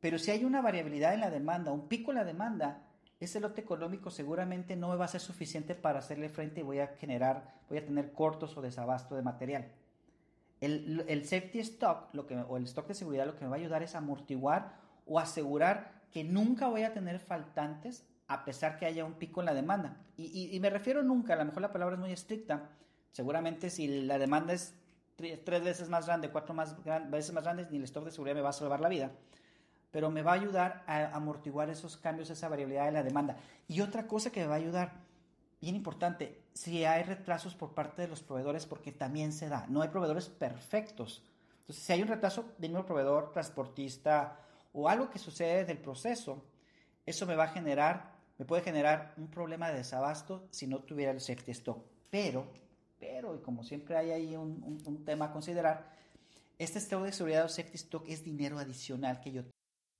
Pero 0.00 0.18
si 0.18 0.30
hay 0.30 0.44
una 0.44 0.60
variabilidad 0.60 1.14
en 1.14 1.20
la 1.20 1.30
demanda, 1.30 1.72
un 1.72 1.88
pico 1.88 2.12
en 2.12 2.18
la 2.18 2.24
demanda, 2.24 2.82
ese 3.24 3.40
lote 3.40 3.60
económico 3.60 4.10
seguramente 4.10 4.76
no 4.76 4.96
va 4.98 5.04
a 5.04 5.08
ser 5.08 5.20
suficiente 5.20 5.74
para 5.74 6.00
hacerle 6.00 6.28
frente 6.28 6.60
y 6.60 6.62
voy 6.64 6.80
a 6.80 6.88
generar, 6.88 7.54
voy 7.68 7.78
a 7.78 7.84
tener 7.84 8.12
cortos 8.12 8.56
o 8.56 8.62
desabasto 8.62 9.14
de 9.14 9.22
material. 9.22 9.68
El, 10.60 11.24
safety 11.24 11.58
stock 11.60 12.14
lo 12.14 12.26
que, 12.26 12.36
o 12.36 12.56
el 12.56 12.64
stock 12.64 12.86
de 12.86 12.94
seguridad 12.94 13.26
lo 13.26 13.36
que 13.36 13.44
me 13.44 13.50
va 13.50 13.56
a 13.56 13.58
ayudar 13.58 13.82
es 13.82 13.94
amortiguar 13.96 14.76
o 15.06 15.18
asegurar 15.18 16.02
que 16.12 16.22
nunca 16.22 16.68
voy 16.68 16.82
a 16.82 16.92
tener 16.92 17.18
faltantes 17.18 18.06
a 18.28 18.44
pesar 18.44 18.78
que 18.78 18.86
haya 18.86 19.04
un 19.04 19.14
pico 19.14 19.40
en 19.40 19.46
la 19.46 19.54
demanda. 19.54 19.96
Y, 20.16 20.58
me 20.60 20.70
refiero 20.70 21.02
nunca, 21.02 21.34
a 21.34 21.36
lo 21.36 21.44
mejor 21.44 21.62
la 21.62 21.72
palabra 21.72 21.94
es 21.96 22.00
muy 22.00 22.12
estricta. 22.12 22.70
Seguramente 23.10 23.70
si 23.70 24.02
la 24.02 24.18
demanda 24.18 24.52
es 24.52 24.74
tres 25.16 25.64
veces 25.64 25.88
más 25.88 26.06
grande, 26.06 26.30
cuatro 26.30 26.54
veces 26.54 27.32
más 27.32 27.44
grandes, 27.44 27.70
ni 27.70 27.78
el 27.78 27.84
stock 27.84 28.04
de 28.04 28.10
seguridad 28.10 28.34
me 28.36 28.40
va 28.40 28.50
a 28.50 28.54
salvar 28.54 28.80
la 28.80 28.88
vida. 28.88 29.10
Pero 29.92 30.10
me 30.10 30.22
va 30.22 30.32
a 30.32 30.34
ayudar 30.34 30.82
a 30.86 31.14
amortiguar 31.14 31.70
esos 31.70 31.96
cambios, 31.96 32.30
esa 32.30 32.48
variabilidad 32.48 32.86
de 32.86 32.92
la 32.92 33.02
demanda. 33.04 33.36
Y 33.68 33.80
otra 33.80 34.08
cosa 34.08 34.32
que 34.32 34.40
me 34.40 34.46
va 34.46 34.54
a 34.54 34.58
ayudar, 34.58 34.92
bien 35.60 35.76
importante, 35.76 36.42
si 36.54 36.84
hay 36.84 37.04
retrasos 37.04 37.54
por 37.54 37.74
parte 37.74 38.02
de 38.02 38.08
los 38.08 38.22
proveedores, 38.22 38.66
porque 38.66 38.90
también 38.90 39.32
se 39.32 39.48
da. 39.48 39.66
No 39.68 39.82
hay 39.82 39.90
proveedores 39.90 40.28
perfectos. 40.28 41.22
Entonces, 41.60 41.84
si 41.84 41.92
hay 41.92 42.02
un 42.02 42.08
retraso 42.08 42.44
de 42.58 42.68
un 42.74 42.84
proveedor, 42.84 43.30
transportista 43.32 44.40
o 44.72 44.88
algo 44.88 45.10
que 45.10 45.20
sucede 45.20 45.64
del 45.64 45.78
proceso, 45.78 46.42
eso 47.06 47.26
me 47.26 47.36
va 47.36 47.44
a 47.44 47.48
generar, 47.48 48.16
me 48.38 48.44
puede 48.44 48.62
generar 48.62 49.14
un 49.16 49.28
problema 49.28 49.70
de 49.70 49.76
desabasto 49.76 50.48
si 50.50 50.66
no 50.66 50.80
tuviera 50.80 51.12
el 51.12 51.20
safety 51.20 51.52
stock. 51.52 51.84
Pero 52.10 52.46
pero, 53.02 53.34
y 53.34 53.40
como 53.40 53.64
siempre 53.64 53.96
hay 53.96 54.12
ahí 54.12 54.36
un 54.36 55.02
tema 55.04 55.24
a 55.24 55.32
considerar, 55.32 55.90
este 56.56 56.78
estado 56.78 57.02
de 57.02 57.10
seguridad 57.10 57.44
o 57.44 57.48
safety 57.48 57.74
stock 57.74 58.04
es 58.06 58.22
dinero 58.22 58.60
adicional 58.60 59.20
que 59.20 59.32
yo 59.32 59.42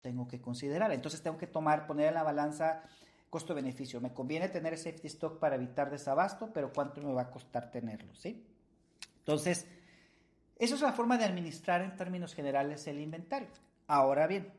Tengo 0.00 0.28
que 0.28 0.40
considerar. 0.40 0.92
Entonces 0.92 1.22
tengo 1.22 1.38
que 1.38 1.46
tomar, 1.46 1.86
poner 1.86 2.08
en 2.08 2.14
la 2.14 2.22
balanza 2.22 2.82
costo-beneficio. 3.30 4.00
Me 4.00 4.12
conviene 4.12 4.48
tener 4.48 4.76
safety 4.78 5.06
stock 5.08 5.38
para 5.38 5.56
evitar 5.56 5.90
desabasto, 5.90 6.52
pero 6.52 6.72
¿cuánto 6.72 7.00
me 7.00 7.12
va 7.12 7.22
a 7.22 7.30
costar 7.30 7.70
tenerlo? 7.70 8.14
¿Sí? 8.14 8.44
Entonces, 9.18 9.66
eso 10.58 10.74
es 10.74 10.80
la 10.80 10.92
forma 10.92 11.18
de 11.18 11.24
administrar 11.24 11.82
en 11.82 11.96
términos 11.96 12.34
generales 12.34 12.86
el 12.86 13.00
inventario. 13.00 13.48
Ahora 13.86 14.26
bien, 14.26 14.52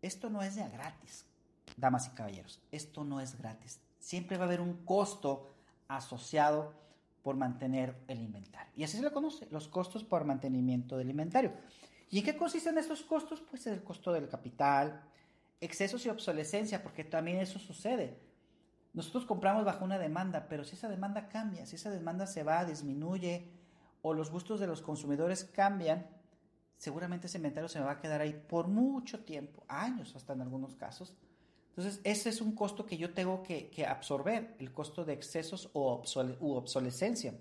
esto 0.00 0.30
no 0.30 0.42
es 0.42 0.54
ya 0.54 0.68
gratis, 0.68 1.24
damas 1.76 2.08
y 2.08 2.10
caballeros. 2.10 2.60
Esto 2.70 3.04
no 3.04 3.20
es 3.20 3.38
gratis. 3.38 3.80
Siempre 3.98 4.36
va 4.36 4.44
a 4.44 4.46
haber 4.46 4.60
un 4.60 4.84
costo 4.84 5.48
asociado 5.88 6.74
por 7.22 7.36
mantener 7.36 7.94
el 8.08 8.20
inventario. 8.20 8.72
Y 8.76 8.84
así 8.84 8.96
se 8.96 9.02
le 9.02 9.12
conoce, 9.12 9.46
los 9.50 9.68
costos 9.68 10.04
por 10.04 10.24
mantenimiento 10.24 10.96
del 10.96 11.10
inventario. 11.10 11.52
¿Y 12.12 12.18
en 12.18 12.24
qué 12.26 12.36
consisten 12.36 12.76
estos 12.76 13.02
costos? 13.02 13.40
Pues 13.40 13.66
el 13.66 13.82
costo 13.82 14.12
del 14.12 14.28
capital, 14.28 15.02
excesos 15.62 16.04
y 16.04 16.10
obsolescencia, 16.10 16.82
porque 16.82 17.04
también 17.04 17.38
eso 17.38 17.58
sucede. 17.58 18.20
Nosotros 18.92 19.24
compramos 19.24 19.64
bajo 19.64 19.82
una 19.82 19.98
demanda, 19.98 20.46
pero 20.46 20.62
si 20.62 20.76
esa 20.76 20.90
demanda 20.90 21.30
cambia, 21.30 21.64
si 21.64 21.76
esa 21.76 21.90
demanda 21.90 22.26
se 22.26 22.42
va, 22.42 22.66
disminuye, 22.66 23.50
o 24.02 24.12
los 24.12 24.30
gustos 24.30 24.60
de 24.60 24.66
los 24.66 24.82
consumidores 24.82 25.44
cambian, 25.44 26.06
seguramente 26.76 27.28
ese 27.28 27.38
inventario 27.38 27.70
se 27.70 27.80
va 27.80 27.92
a 27.92 27.98
quedar 27.98 28.20
ahí 28.20 28.34
por 28.46 28.68
mucho 28.68 29.24
tiempo, 29.24 29.64
años 29.66 30.14
hasta 30.14 30.34
en 30.34 30.42
algunos 30.42 30.76
casos. 30.76 31.16
Entonces, 31.70 32.02
ese 32.04 32.28
es 32.28 32.42
un 32.42 32.54
costo 32.54 32.84
que 32.84 32.98
yo 32.98 33.14
tengo 33.14 33.42
que, 33.42 33.86
absorber, 33.88 34.54
el 34.58 34.70
costo 34.70 35.06
de 35.06 35.14
excesos 35.14 35.70
o 35.72 36.02
u 36.40 36.52
obsolescencia. 36.52 37.32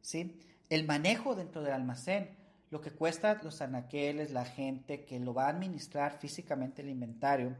¿sí? 0.00 0.40
El 0.68 0.88
manejo 0.88 1.36
dentro 1.36 1.62
del 1.62 1.74
almacén, 1.74 2.41
lo 2.72 2.80
que 2.80 2.90
cuesta 2.90 3.38
los 3.42 3.60
anaqueles, 3.60 4.30
la 4.30 4.46
gente 4.46 5.04
que 5.04 5.20
lo 5.20 5.34
va 5.34 5.44
a 5.44 5.50
administrar 5.50 6.18
físicamente 6.18 6.80
el 6.80 6.88
inventario, 6.88 7.54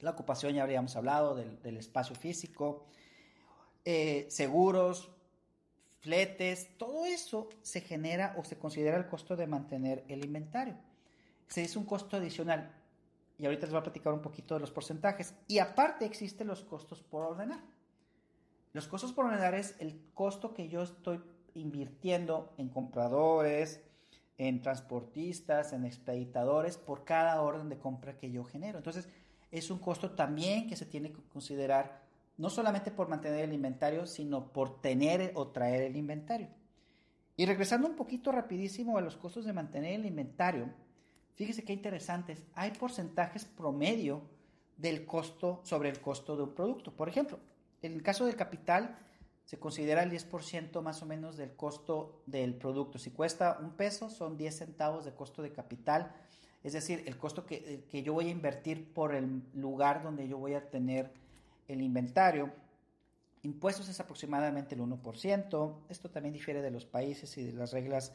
la 0.00 0.10
ocupación 0.10 0.52
ya 0.52 0.64
habríamos 0.64 0.94
hablado 0.96 1.34
del, 1.34 1.76
espacio 1.78 2.14
físico, 2.14 2.84
eh, 3.86 4.26
seguros, 4.28 5.10
fletes, 6.00 6.76
todo 6.76 7.06
eso 7.06 7.48
se 7.62 7.80
genera 7.80 8.34
o 8.36 8.44
se 8.44 8.58
considera 8.58 8.98
el 8.98 9.06
costo 9.06 9.34
de 9.34 9.46
mantener 9.46 10.04
el 10.08 10.26
inventario. 10.26 10.76
Se 11.48 11.62
dice 11.62 11.78
un 11.78 11.86
costo 11.86 12.18
adicional 12.18 12.70
y 13.38 13.46
ahorita 13.46 13.62
les 13.62 13.70
voy 13.70 13.80
a 13.80 13.84
platicar 13.84 14.12
un 14.12 14.20
poquito 14.20 14.52
de 14.52 14.60
los 14.60 14.70
porcentajes. 14.70 15.32
Y 15.48 15.58
aparte 15.58 16.04
existen 16.04 16.48
los 16.48 16.62
costos 16.64 17.02
por 17.02 17.22
ordenar. 17.22 17.62
Los 18.74 18.88
costos 18.88 19.14
por 19.14 19.24
ordenar 19.24 19.54
es 19.54 19.74
el 19.78 19.98
costo 20.12 20.52
que 20.52 20.68
yo 20.68 20.82
estoy 20.82 21.18
invirtiendo 21.54 22.52
en 22.58 22.68
compradores, 22.68 23.80
en 24.38 24.62
transportistas, 24.62 25.72
en 25.72 25.84
expeditadores 25.84 26.76
por 26.76 27.04
cada 27.04 27.40
orden 27.42 27.68
de 27.68 27.78
compra 27.78 28.16
que 28.16 28.30
yo 28.30 28.44
genero. 28.44 28.78
Entonces, 28.78 29.08
es 29.50 29.70
un 29.70 29.78
costo 29.78 30.12
también 30.12 30.68
que 30.68 30.76
se 30.76 30.86
tiene 30.86 31.12
que 31.12 31.22
considerar 31.32 32.02
no 32.38 32.48
solamente 32.50 32.90
por 32.90 33.08
mantener 33.08 33.44
el 33.44 33.52
inventario, 33.52 34.06
sino 34.06 34.52
por 34.52 34.80
tener 34.80 35.32
o 35.34 35.48
traer 35.48 35.82
el 35.82 35.96
inventario. 35.96 36.48
Y 37.36 37.46
regresando 37.46 37.86
un 37.86 37.96
poquito 37.96 38.32
rapidísimo 38.32 38.96
a 38.96 39.02
los 39.02 39.16
costos 39.16 39.44
de 39.44 39.52
mantener 39.52 39.94
el 39.94 40.06
inventario, 40.06 40.70
Fíjese 41.34 41.64
qué 41.64 41.72
interesantes. 41.72 42.44
Hay 42.54 42.72
porcentajes 42.72 43.44
promedio 43.44 44.22
del 44.76 45.06
costo 45.06 45.60
sobre 45.64 45.88
el 45.88 46.00
costo 46.00 46.36
de 46.36 46.42
un 46.44 46.54
producto. 46.54 46.92
Por 46.92 47.08
ejemplo, 47.08 47.38
en 47.80 47.94
el 47.94 48.02
caso 48.02 48.26
del 48.26 48.36
capital, 48.36 48.96
se 49.52 49.58
considera 49.58 50.02
el 50.02 50.10
10% 50.10 50.80
más 50.80 51.02
o 51.02 51.04
menos 51.04 51.36
del 51.36 51.54
costo 51.54 52.22
del 52.24 52.54
producto. 52.54 52.98
Si 52.98 53.10
cuesta 53.10 53.58
un 53.60 53.72
peso, 53.72 54.08
son 54.08 54.38
10 54.38 54.56
centavos 54.56 55.04
de 55.04 55.12
costo 55.12 55.42
de 55.42 55.52
capital. 55.52 56.10
Es 56.64 56.72
decir, 56.72 57.04
el 57.06 57.18
costo 57.18 57.44
que, 57.44 57.84
que 57.90 58.02
yo 58.02 58.14
voy 58.14 58.28
a 58.28 58.30
invertir 58.30 58.94
por 58.94 59.14
el 59.14 59.42
lugar 59.52 60.02
donde 60.02 60.26
yo 60.26 60.38
voy 60.38 60.54
a 60.54 60.70
tener 60.70 61.12
el 61.68 61.82
inventario. 61.82 62.50
Impuestos 63.42 63.90
es 63.90 64.00
aproximadamente 64.00 64.74
el 64.74 64.80
1%. 64.80 65.74
Esto 65.90 66.08
también 66.08 66.32
difiere 66.32 66.62
de 66.62 66.70
los 66.70 66.86
países 66.86 67.36
y 67.36 67.42
de 67.42 67.52
las 67.52 67.74
reglas 67.74 68.14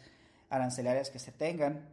arancelarias 0.49 1.11
que 1.11 1.19
se 1.19 1.31
tengan. 1.31 1.87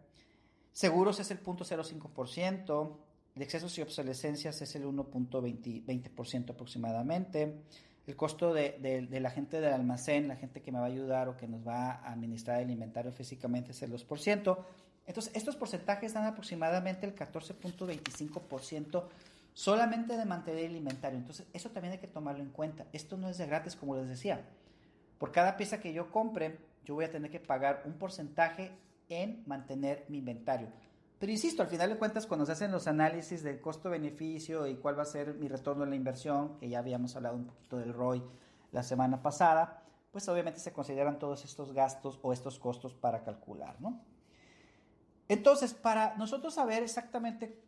Seguros 0.73 1.21
es 1.21 1.31
el 1.31 1.45
0.05%, 1.45 2.97
de 3.35 3.45
excesos 3.45 3.77
y 3.77 3.83
obsolescencias 3.83 4.63
es 4.63 4.75
el 4.75 4.87
1.20% 4.87 6.51
aproximadamente. 6.51 7.61
El 8.07 8.17
costo 8.17 8.53
de, 8.53 9.09
la 9.11 9.31
gente 9.31 9.61
del 9.61 9.73
almacén, 9.73 10.29
la 10.29 10.37
gente 10.37 10.61
que 10.61 10.71
me 10.71 10.79
va 10.79 10.85
a 10.85 10.89
ayudar 10.89 11.29
o 11.29 11.37
que 11.37 11.49
nos 11.49 11.67
va 11.67 11.93
a 11.93 12.13
administrar 12.13 12.61
el 12.61 12.71
inventario 12.71 13.13
físicamente 13.13 13.73
es 13.73 13.83
el 13.83 13.93
2%. 13.93 14.59
Entonces, 15.07 15.35
estos 15.35 15.57
porcentajes 15.57 16.13
dan 16.13 16.27
aproximadamente 16.27 17.07
el 17.07 17.15
14.25% 17.15 19.05
solamente 19.55 20.17
de 20.17 20.25
mantener 20.25 20.65
el 20.65 20.77
inventario. 20.77 21.19
Entonces, 21.19 21.47
eso 21.53 21.71
también 21.71 21.93
hay 21.93 21.99
que 21.99 22.09
tomarlo 22.09 22.43
en 22.43 22.51
cuenta. 22.51 22.87
Esto 22.93 23.17
no 23.17 23.29
es 23.29 23.39
de 23.39 23.47
gratis, 23.47 23.77
como 23.77 23.97
les 23.97 24.09
decía. 24.09 24.45
Por 25.19 25.33
cada 25.33 25.57
pieza 25.57 25.81
que 25.81 25.93
yo 25.93 26.11
compre, 26.11 26.59
yo 26.85 26.95
voy 26.95 27.07
a 27.07 27.11
tener 27.11 27.31
que 27.31 27.41
pagar 27.41 27.83
un 27.87 27.95
porcentaje 27.95 28.73
en 29.09 29.43
mantener 29.47 30.05
mi 30.09 30.19
inventario. 30.19 30.69
Pero 31.25 31.33
insisto, 31.33 31.63
al 31.63 31.69
final 31.69 31.89
de 31.89 31.97
cuentas, 31.97 32.27
cuando 32.27 32.45
se 32.45 32.53
hacen 32.53 32.71
los 32.71 32.87
análisis 32.87 33.43
del 33.43 33.59
costo-beneficio 33.59 34.67
y 34.67 34.77
cuál 34.77 34.99
va 34.99 35.05
a 35.05 35.07
ser 35.07 35.33
mi 35.33 35.49
retorno 35.49 35.85
en 35.85 35.89
la 35.89 35.97
inversión, 35.97 36.59
que 36.59 36.69
ya 36.69 36.81
habíamos 36.81 37.17
hablado 37.17 37.35
un 37.37 37.47
poquito 37.47 37.79
del 37.79 37.95
ROI 37.95 38.23
la 38.73 38.83
semana 38.83 39.23
pasada, 39.23 39.85
pues 40.13 40.29
obviamente 40.29 40.61
se 40.61 40.75
consideran 40.75 41.19
todos 41.19 41.43
estos 41.47 41.73
gastos 41.73 42.21
o 42.21 42.35
estos 42.35 42.59
costos 42.59 42.93
para 42.93 43.23
calcular, 43.23 43.81
¿no? 43.81 44.03
Entonces, 45.27 45.73
para 45.73 46.15
nosotros 46.17 46.53
saber 46.53 46.83
exactamente 46.83 47.59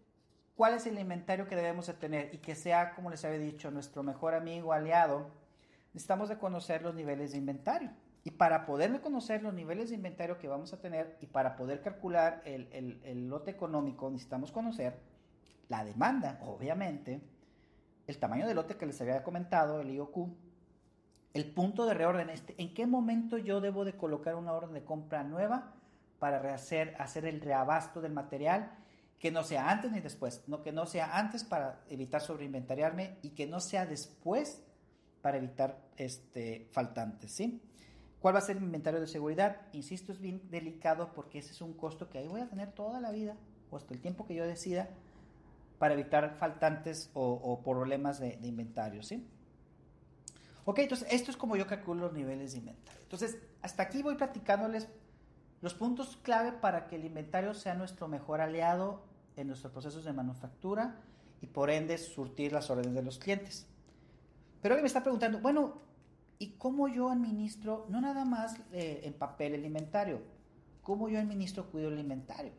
cuál 0.55 0.75
es 0.75 0.85
el 0.85 0.99
inventario 0.99 1.49
que 1.49 1.57
debemos 1.57 1.87
de 1.87 1.95
tener 1.95 2.35
y 2.35 2.39
que 2.41 2.57
sea, 2.57 2.95
como 2.95 3.09
les 3.09 3.25
había 3.25 3.39
dicho, 3.39 3.71
nuestro 3.71 4.03
mejor 4.03 4.35
amigo, 4.35 4.75
aliado, 4.75 5.31
necesitamos 5.95 6.29
de 6.29 6.37
conocer 6.37 6.83
los 6.83 6.95
niveles 6.95 7.33
de 7.33 7.39
inventario. 7.39 7.91
Y 8.27 8.33
para 8.33 8.67
poder 8.67 9.01
conocer 9.01 9.41
los 9.45 9.55
niveles 9.55 9.91
de 9.91 9.95
inventario 9.95 10.37
que 10.37 10.49
vamos 10.49 10.73
a 10.73 10.81
tener 10.81 11.17
y 11.21 11.27
para 11.27 11.55
poder 11.55 11.81
calcular 11.81 12.43
el, 12.45 13.29
lote 13.29 13.53
económico, 13.53 14.11
necesitamos 14.11 14.51
conocer 14.51 14.99
la 15.69 15.85
demanda, 15.85 16.41
obviamente, 16.43 17.21
el 18.05 18.19
tamaño 18.19 18.49
del 18.49 18.57
lote 18.57 18.77
que 18.77 18.85
les 18.85 19.01
había 19.01 19.23
comentado, 19.23 19.81
el 19.81 19.93
IOQ, 19.93 20.29
el 21.35 21.55
punto 21.55 21.87
de 21.87 21.95
reorden, 21.95 22.29
este, 22.31 22.61
en 22.61 22.75
qué 22.75 22.85
momento 22.85 23.39
yo 23.39 23.61
debo 23.61 23.85
de 23.85 23.97
colocar 23.97 24.35
una 24.35 24.53
orden 24.55 24.75
de 24.75 24.83
compra 24.83 25.23
nueva 25.23 25.75
para 26.19 26.41
rehacer, 26.41 26.97
hacer 26.99 27.27
el 27.27 27.41
reabasto 27.41 28.01
del 28.01 28.13
material, 28.13 28.73
que 29.21 29.31
no 29.31 29.45
sea 29.45 29.71
antes 29.71 29.93
ni 29.93 30.01
después, 30.01 30.43
no 30.49 30.63
que 30.63 30.73
no 30.73 30.87
sea 30.87 31.17
antes 31.17 31.45
para 31.45 31.85
evitar 31.89 32.21
sobreinventariarme 32.21 33.19
y 33.23 33.31
que 33.31 33.47
no 33.47 33.61
sea 33.61 33.87
después 33.87 34.65
para 35.23 35.37
evitar 35.37 35.79
este, 35.97 36.67
faltantes, 36.73 37.31
¿sí? 37.31 37.63
¿Cuál 38.27 38.35
va 38.35 38.41
a 38.41 38.43
ser 38.43 38.57
el 38.57 38.65
inventario 38.65 39.01
de 39.01 39.07
seguridad? 39.07 39.69
Insisto, 39.73 40.11
es 40.11 40.21
bien 40.21 40.43
delicado 40.51 41.13
porque 41.15 41.39
ese 41.39 41.53
es 41.53 41.61
un 41.61 41.75
costo 41.75 42.11
que 42.11 42.19
ahí 42.19 42.27
voy 42.27 42.41
a 42.41 42.49
tener 42.49 42.73
toda 42.73 43.01
la 43.01 43.13
vida 43.13 43.37
o 43.71 43.77
hasta 43.77 43.95
el 43.95 44.01
tiempo 44.01 44.27
que 44.27 44.35
yo 44.35 44.45
decida 44.45 44.89
para 45.79 45.95
evitar 45.95 46.35
faltantes 46.37 47.09
o, 47.15 47.63
problemas 47.63 48.19
de, 48.19 48.37
inventario, 48.43 49.05
¿sí? 49.05 49.25
Ok, 50.65 50.81
entonces 50.81 51.07
esto 51.13 51.31
es 51.31 51.37
como 51.37 51.55
yo 51.55 51.69
calculo 51.69 52.01
los 52.01 52.15
niveles 52.15 52.51
de 52.51 52.59
inventario. 52.59 53.01
Entonces, 53.01 53.39
hasta 53.63 53.85
aquí 53.85 54.03
voy 54.03 54.17
platicándoles 54.17 54.89
los 55.61 55.75
puntos 55.75 56.17
clave 56.17 56.51
para 56.51 56.89
que 56.89 56.97
el 56.97 57.05
inventario 57.05 57.55
sea 57.55 57.75
nuestro 57.75 58.09
mejor 58.09 58.41
aliado 58.41 59.05
en 59.37 59.47
nuestros 59.47 59.73
procesos 59.73 60.05
de 60.05 60.13
manufactura 60.13 60.97
y 61.41 61.47
por 61.47 61.71
ende 61.71 61.97
surtir 61.97 62.53
las 62.53 62.71
órdenes 62.71 62.95
de 62.95 63.03
los 63.03 63.21
clientes. 63.21 63.69
Pero 64.63 64.75
alguien 64.75 64.83
me 64.83 64.89
está 64.89 65.05
preguntando, 65.05 65.39
bueno, 65.39 65.87
¿Y 66.39 66.53
cómo 66.59 66.89
yo 66.89 67.11
administro, 67.11 67.87
no 67.89 68.01
nada 68.01 68.25
más 68.25 68.57
eh, 68.73 69.01
en 69.05 69.15
papel 69.15 69.55
el 69.55 69.65
inventario, 69.65 70.23
cómo 70.83 71.09
yo 71.09 71.19
administro, 71.19 71.71
cuido 71.71 71.89
el 71.89 71.99
inventario? 71.99 72.53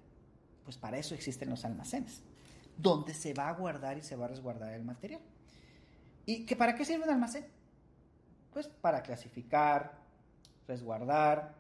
Pues 0.63 0.77
para 0.77 0.97
eso 0.97 1.13
existen 1.13 1.49
los 1.49 1.63
almacenes, 1.63 2.23
donde 2.77 3.13
se 3.13 3.33
va 3.33 3.49
a 3.49 3.53
guardar 3.53 3.97
y 3.97 4.01
se 4.01 4.15
va 4.15 4.25
a 4.25 4.29
resguardar 4.29 4.73
el 4.73 4.83
material. 4.83 5.21
¿Y 6.25 6.45
que 6.45 6.55
para 6.55 6.75
qué 6.75 6.83
sirve 6.83 7.05
un 7.05 7.09
almacén? 7.09 7.45
Pues 8.51 8.67
para 8.67 9.01
clasificar, 9.01 9.99
resguardar, 10.67 11.55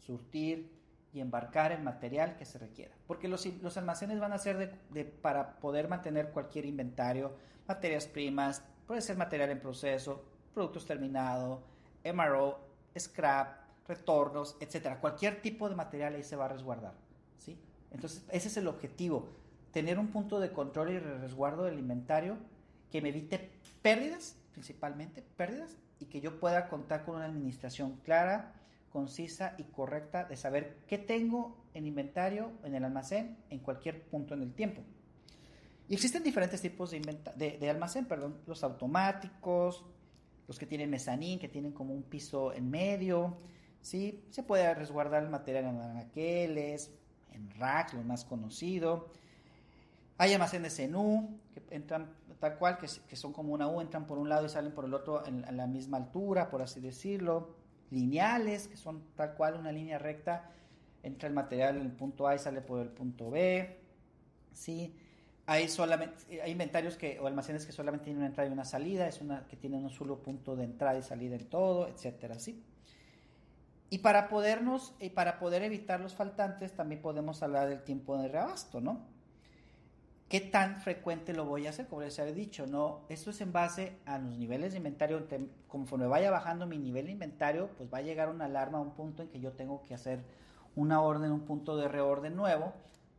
surtir 0.00 0.72
y 1.12 1.20
embarcar 1.20 1.72
el 1.72 1.82
material 1.82 2.36
que 2.36 2.44
se 2.44 2.58
requiera. 2.58 2.94
Porque 3.06 3.28
los, 3.28 3.46
los 3.62 3.76
almacenes 3.76 4.18
van 4.18 4.32
a 4.32 4.38
ser 4.38 4.80
de, 4.90 5.04
para 5.04 5.60
poder 5.60 5.88
mantener 5.88 6.30
cualquier 6.30 6.64
inventario, 6.64 7.36
materias 7.68 8.06
primas, 8.06 8.64
puede 8.86 9.02
ser 9.02 9.16
material 9.16 9.50
en 9.50 9.60
proceso, 9.60 10.24
productos 10.52 10.86
terminados, 10.86 11.60
MRO, 12.04 12.58
scrap, 12.98 13.62
retornos, 13.86 14.56
etcétera. 14.60 15.00
Cualquier 15.00 15.42
tipo 15.42 15.68
de 15.68 15.74
material 15.74 16.14
ahí 16.14 16.22
se 16.22 16.36
va 16.36 16.46
a 16.46 16.48
resguardar. 16.48 16.94
¿sí? 17.38 17.58
Entonces, 17.90 18.24
ese 18.30 18.48
es 18.48 18.56
el 18.56 18.68
objetivo: 18.68 19.28
tener 19.72 19.98
un 19.98 20.08
punto 20.08 20.40
de 20.40 20.52
control 20.52 20.90
y 20.90 20.98
resguardo 20.98 21.64
del 21.64 21.78
inventario 21.78 22.36
que 22.90 23.00
me 23.00 23.08
evite 23.08 23.50
pérdidas, 23.80 24.36
principalmente 24.52 25.22
pérdidas, 25.36 25.76
y 25.98 26.06
que 26.06 26.20
yo 26.20 26.38
pueda 26.38 26.68
contar 26.68 27.04
con 27.04 27.16
una 27.16 27.24
administración 27.24 27.98
clara, 28.04 28.54
concisa 28.92 29.54
y 29.56 29.64
correcta 29.64 30.24
de 30.24 30.36
saber 30.36 30.76
qué 30.86 30.98
tengo 30.98 31.56
en 31.72 31.86
inventario, 31.86 32.52
en 32.64 32.74
el 32.74 32.84
almacén, 32.84 33.38
en 33.48 33.60
cualquier 33.60 34.02
punto 34.02 34.34
en 34.34 34.42
el 34.42 34.52
tiempo. 34.52 34.82
Y 35.88 35.94
existen 35.94 36.22
diferentes 36.22 36.60
tipos 36.60 36.90
de, 36.90 37.00
de, 37.36 37.58
de 37.58 37.70
almacén, 37.70 38.04
perdón, 38.04 38.36
los 38.46 38.62
automáticos, 38.62 39.84
los 40.52 40.58
que 40.58 40.66
tienen 40.66 40.90
mezanín, 40.90 41.38
que 41.38 41.48
tienen 41.48 41.72
como 41.72 41.94
un 41.94 42.02
piso 42.02 42.52
en 42.52 42.68
medio, 42.68 43.38
¿sí? 43.80 44.22
Se 44.28 44.42
puede 44.42 44.74
resguardar 44.74 45.22
el 45.22 45.30
material 45.30 45.64
en 45.64 45.80
anaqueles, 45.80 46.90
en 47.32 47.50
racks, 47.52 47.94
lo 47.94 48.02
más 48.02 48.26
conocido. 48.26 49.08
Hay 50.18 50.34
almacenes 50.34 50.78
en 50.78 50.94
U, 50.94 51.40
que 51.54 51.74
entran 51.74 52.12
tal 52.38 52.58
cual, 52.58 52.76
que, 52.76 53.16
son 53.16 53.32
como 53.32 53.54
una 53.54 53.66
U, 53.66 53.80
entran 53.80 54.06
por 54.06 54.18
un 54.18 54.28
lado 54.28 54.44
y 54.44 54.50
salen 54.50 54.72
por 54.72 54.84
el 54.84 54.92
otro 54.92 55.26
en, 55.26 55.56
la 55.56 55.66
misma 55.66 55.96
altura, 55.96 56.50
por 56.50 56.60
así 56.60 56.82
decirlo. 56.82 57.56
lineales, 57.88 58.68
que 58.68 58.76
son 58.76 59.02
tal 59.14 59.32
cual 59.32 59.54
una 59.54 59.72
línea 59.72 59.98
recta, 59.98 60.50
entra 61.02 61.30
el 61.30 61.34
material 61.34 61.78
en 61.78 61.86
el 61.86 61.92
punto 61.92 62.28
A 62.28 62.34
y 62.34 62.38
sale 62.38 62.60
por 62.60 62.82
el 62.82 62.90
punto 62.90 63.30
B, 63.30 63.80
¿sí? 64.52 64.94
Hay, 65.46 65.68
solamente, 65.68 66.40
hay 66.40 66.52
inventarios 66.52 66.96
que, 66.96 67.18
o 67.18 67.26
almacenes 67.26 67.66
que 67.66 67.72
solamente 67.72 68.04
tienen 68.04 68.20
una 68.20 68.28
entrada 68.28 68.48
y 68.48 68.52
una 68.52 68.64
salida, 68.64 69.08
es 69.08 69.20
una 69.20 69.46
que 69.48 69.56
tienen 69.56 69.84
un 69.84 69.90
solo 69.90 70.22
punto 70.22 70.54
de 70.54 70.64
entrada 70.64 70.98
y 70.98 71.02
salida 71.02 71.34
en 71.34 71.46
todo, 71.46 71.88
etcétera, 71.88 72.38
¿sí? 72.38 72.62
Y 73.90 73.98
para 73.98 74.28
podernos, 74.28 74.94
y 75.00 75.10
para 75.10 75.38
poder 75.38 75.62
evitar 75.64 76.00
los 76.00 76.14
faltantes, 76.14 76.72
también 76.72 77.02
podemos 77.02 77.42
hablar 77.42 77.68
del 77.68 77.82
tiempo 77.82 78.16
de 78.16 78.28
reabasto, 78.28 78.80
¿no? 78.80 79.04
¿Qué 80.28 80.40
tan 80.40 80.80
frecuente 80.80 81.34
lo 81.34 81.44
voy 81.44 81.66
a 81.66 81.70
hacer? 81.70 81.88
Como 81.88 82.00
les 82.00 82.18
había 82.18 82.32
dicho, 82.32 82.66
¿no? 82.66 83.04
Esto 83.10 83.28
es 83.28 83.40
en 83.42 83.52
base 83.52 83.98
a 84.06 84.16
los 84.16 84.38
niveles 84.38 84.72
de 84.72 84.78
inventario. 84.78 85.26
Conforme 85.68 86.06
vaya 86.06 86.30
bajando 86.30 86.66
mi 86.66 86.78
nivel 86.78 87.04
de 87.04 87.12
inventario, 87.12 87.68
pues 87.76 87.92
va 87.92 87.98
a 87.98 88.00
llegar 88.00 88.30
una 88.30 88.46
alarma 88.46 88.78
a 88.78 88.80
un 88.80 88.94
punto 88.94 89.22
en 89.22 89.28
que 89.28 89.40
yo 89.40 89.52
tengo 89.52 89.82
que 89.82 89.92
hacer 89.92 90.24
una 90.74 91.02
orden, 91.02 91.30
un 91.32 91.42
punto 91.42 91.76
de 91.76 91.86
reorden 91.86 92.34
nuevo 92.34 92.72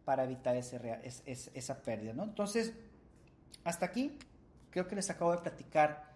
para 0.05 0.23
evitar 0.23 0.55
ese, 0.55 0.79
esa 1.25 1.81
pérdida, 1.81 2.13
¿no? 2.13 2.23
Entonces, 2.23 2.73
hasta 3.63 3.85
aquí, 3.85 4.17
creo 4.69 4.87
que 4.87 4.95
les 4.95 5.09
acabo 5.09 5.31
de 5.31 5.39
platicar 5.39 6.13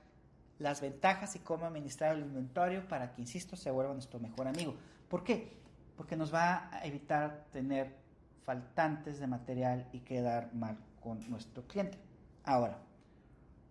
las 0.59 0.81
ventajas 0.81 1.35
y 1.35 1.39
cómo 1.39 1.65
administrar 1.65 2.15
el 2.15 2.23
inventario 2.23 2.87
para 2.87 3.13
que, 3.13 3.21
insisto, 3.21 3.55
se 3.55 3.71
vuelva 3.71 3.93
nuestro 3.93 4.19
mejor 4.19 4.47
amigo. 4.47 4.75
¿Por 5.07 5.23
qué? 5.23 5.53
Porque 5.95 6.15
nos 6.15 6.33
va 6.33 6.69
a 6.71 6.85
evitar 6.85 7.45
tener 7.51 7.95
faltantes 8.43 9.19
de 9.19 9.27
material 9.27 9.87
y 9.91 9.99
quedar 9.99 10.53
mal 10.53 10.77
con 11.01 11.19
nuestro 11.29 11.63
cliente. 11.67 11.97
Ahora, 12.43 12.77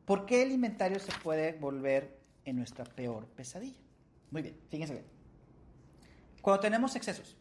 ¿por 0.05 0.27
qué 0.27 0.43
el 0.43 0.53
inventario 0.53 0.99
se 1.01 1.13
puede 1.23 1.53
volver 1.53 2.19
en 2.45 2.57
nuestra 2.57 2.85
peor 2.85 3.27
pesadilla? 3.27 3.79
Muy 4.31 4.43
bien, 4.43 4.57
fíjense 4.71 4.95
bien. 4.95 5.07
Cuando 6.41 6.61
tenemos 6.61 6.95
excesos, 6.95 7.37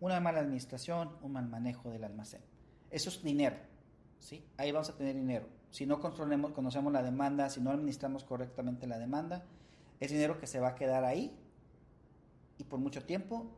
una 0.00 0.20
mala 0.20 0.40
administración, 0.40 1.16
un 1.22 1.32
mal 1.32 1.48
manejo 1.48 1.90
del 1.90 2.04
almacén, 2.04 2.42
eso 2.90 3.10
es 3.10 3.22
dinero, 3.22 3.56
¿sí? 4.18 4.44
Ahí 4.56 4.72
vamos 4.72 4.90
a 4.90 4.96
tener 4.96 5.14
dinero 5.14 5.46
si 5.74 5.86
no 5.86 5.98
conocemos 5.98 6.92
la 6.92 7.02
demanda, 7.02 7.50
si 7.50 7.60
no 7.60 7.72
administramos 7.72 8.22
correctamente 8.22 8.86
la 8.86 8.96
demanda, 8.96 9.42
es 9.98 10.12
dinero 10.12 10.38
que 10.38 10.46
se 10.46 10.60
va 10.60 10.68
a 10.68 10.74
quedar 10.76 11.04
ahí 11.04 11.36
y 12.58 12.62
por 12.62 12.78
mucho 12.78 13.04
tiempo 13.04 13.50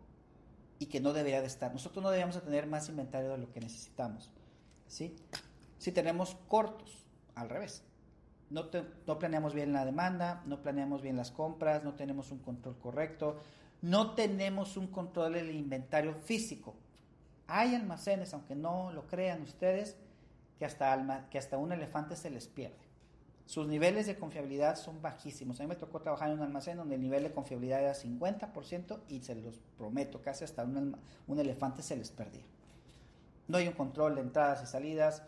y 0.79 0.87
que 0.87 0.99
no 0.99 1.13
debería 1.13 1.43
de 1.43 1.47
estar. 1.47 1.75
Nosotros 1.75 2.03
no 2.03 2.09
deberíamos 2.09 2.43
tener 2.43 2.67
más 2.69 2.89
inventario 2.89 3.33
de 3.33 3.37
lo 3.37 3.53
que 3.53 3.61
necesitamos. 3.61 4.31
¿sí? 4.87 5.15
Si 5.77 5.93
tenemos 5.93 6.39
cortos, 6.49 7.07
al 7.35 7.51
revés. 7.51 7.85
No 8.49 9.19
planeamos 9.19 9.53
bien 9.53 9.75
la 9.75 9.85
demanda, 9.85 10.43
no 10.47 10.63
planeamos 10.63 11.03
bien 11.03 11.19
las 11.19 11.31
compras, 11.31 11.85
no 11.85 11.97
tenemos 11.97 12.31
un 12.31 12.39
control 12.39 12.79
correcto, 12.79 13.37
no 13.83 14.15
tenemos 14.15 14.77
un 14.77 14.87
control 14.89 15.35
del 15.35 15.55
inventario 15.55 16.15
físico. 16.15 16.75
Hay 17.47 17.75
almacenes, 17.75 18.35
aunque 18.35 18.55
no 18.55 18.91
lo 18.93 19.07
crean 19.07 19.43
ustedes, 19.43 19.97
que 20.59 20.65
hasta, 20.65 21.59
un 21.59 21.73
elefante 21.73 22.17
se 22.17 22.31
les 22.31 22.49
pierde. 22.49 22.77
Sus 23.45 23.69
niveles 23.69 24.07
de 24.07 24.17
confiabilidad 24.17 24.77
son 24.77 25.01
bajísimos. 25.01 25.61
A 25.61 25.63
mí 25.63 25.69
me 25.69 25.77
tocó 25.77 26.01
trabajar 26.01 26.31
en 26.31 26.39
un 26.39 26.43
almacén 26.43 26.77
donde 26.77 26.97
el 26.97 27.01
nivel 27.01 27.23
de 27.23 27.33
confiabilidad 27.33 27.81
era 27.81 27.95
50% 27.95 28.99
y 29.09 29.21
se 29.21 29.37
los 29.37 29.59
prometo, 29.79 30.21
casi 30.21 30.45
hasta 30.45 30.65
un, 30.65 30.97
un 31.29 31.39
elefante 31.39 31.83
se 31.83 31.97
les 31.97 32.11
perdía. 32.11 32.43
No 33.47 33.59
hay 33.59 33.69
un 33.69 33.75
control 33.75 34.17
de 34.17 34.23
entradas 34.23 34.65
y 34.65 34.67
salidas, 34.67 35.23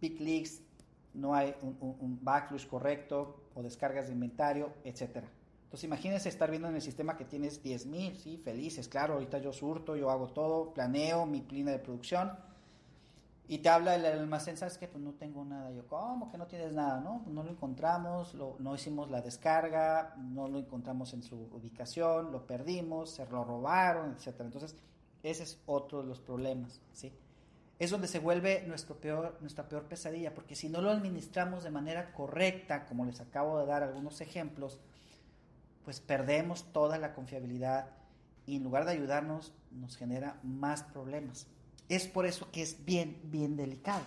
pick 0.00 0.18
leaks, 0.18 0.62
no 1.14 1.34
hay 1.34 1.54
un, 1.62 1.76
un, 1.80 2.20
correcto 2.68 3.44
o 3.54 3.62
descargas 3.62 4.06
de 4.06 4.14
inventario, 4.14 4.72
etc. 4.84 5.24
Entonces 5.70 5.84
imagínense 5.84 6.28
estar 6.28 6.50
viendo 6.50 6.66
en 6.66 6.74
el 6.74 6.82
sistema 6.82 7.16
que 7.16 7.24
tienes 7.24 7.62
10.000, 7.62 8.16
sí, 8.16 8.36
felices, 8.38 8.88
claro, 8.88 9.14
ahorita 9.14 9.38
yo 9.38 9.52
surto, 9.52 9.94
yo 9.94 10.10
hago 10.10 10.26
todo, 10.26 10.74
planeo 10.74 11.26
mi 11.26 11.42
línea 11.42 11.72
de 11.72 11.78
producción 11.78 12.32
y 13.46 13.58
te 13.58 13.68
habla 13.68 13.94
el 13.94 14.04
almacén, 14.04 14.56
¿sabes 14.56 14.78
qué? 14.78 14.88
Pues 14.88 15.02
no 15.02 15.12
tengo 15.12 15.44
nada. 15.44 15.70
Yo, 15.70 15.86
¿cómo 15.86 16.28
que 16.28 16.38
no 16.38 16.48
tienes 16.48 16.72
nada? 16.72 17.00
No, 17.00 17.20
pues 17.22 17.32
no 17.32 17.44
lo 17.44 17.50
encontramos, 17.50 18.34
no 18.34 18.74
hicimos 18.74 19.12
la 19.12 19.22
descarga, 19.22 20.16
no 20.18 20.48
lo 20.48 20.58
encontramos 20.58 21.14
en 21.14 21.22
su 21.22 21.36
ubicación, 21.36 22.32
lo 22.32 22.46
perdimos, 22.48 23.10
se 23.10 23.26
lo 23.26 23.44
robaron, 23.44 24.12
etc. 24.12 24.40
Entonces, 24.40 24.74
ese 25.22 25.44
es 25.44 25.60
otro 25.66 26.02
de 26.02 26.08
los 26.08 26.18
problemas, 26.18 26.80
¿sí? 26.92 27.12
Es 27.78 27.90
donde 27.90 28.08
se 28.08 28.18
vuelve 28.18 28.64
nuestro 28.66 28.96
peor, 28.96 29.38
nuestra 29.40 29.68
peor 29.68 29.84
pesadilla, 29.84 30.34
porque 30.34 30.56
si 30.56 30.68
no 30.68 30.80
lo 30.80 30.90
administramos 30.90 31.62
de 31.62 31.70
manera 31.70 32.12
correcta, 32.12 32.86
como 32.86 33.04
les 33.04 33.20
acabo 33.20 33.60
de 33.60 33.66
dar 33.66 33.84
algunos 33.84 34.20
ejemplos, 34.20 34.80
pues 35.90 35.98
perdemos 35.98 36.72
toda 36.72 36.98
la 36.98 37.14
confiabilidad 37.14 37.88
y 38.46 38.54
en 38.54 38.62
lugar 38.62 38.84
de 38.84 38.92
ayudarnos, 38.92 39.52
nos 39.72 39.96
genera 39.96 40.38
más 40.44 40.84
problemas. 40.84 41.48
Es 41.88 42.06
por 42.06 42.26
eso 42.26 42.48
que 42.52 42.62
es 42.62 42.84
bien, 42.84 43.20
bien 43.24 43.56
delicado. 43.56 44.02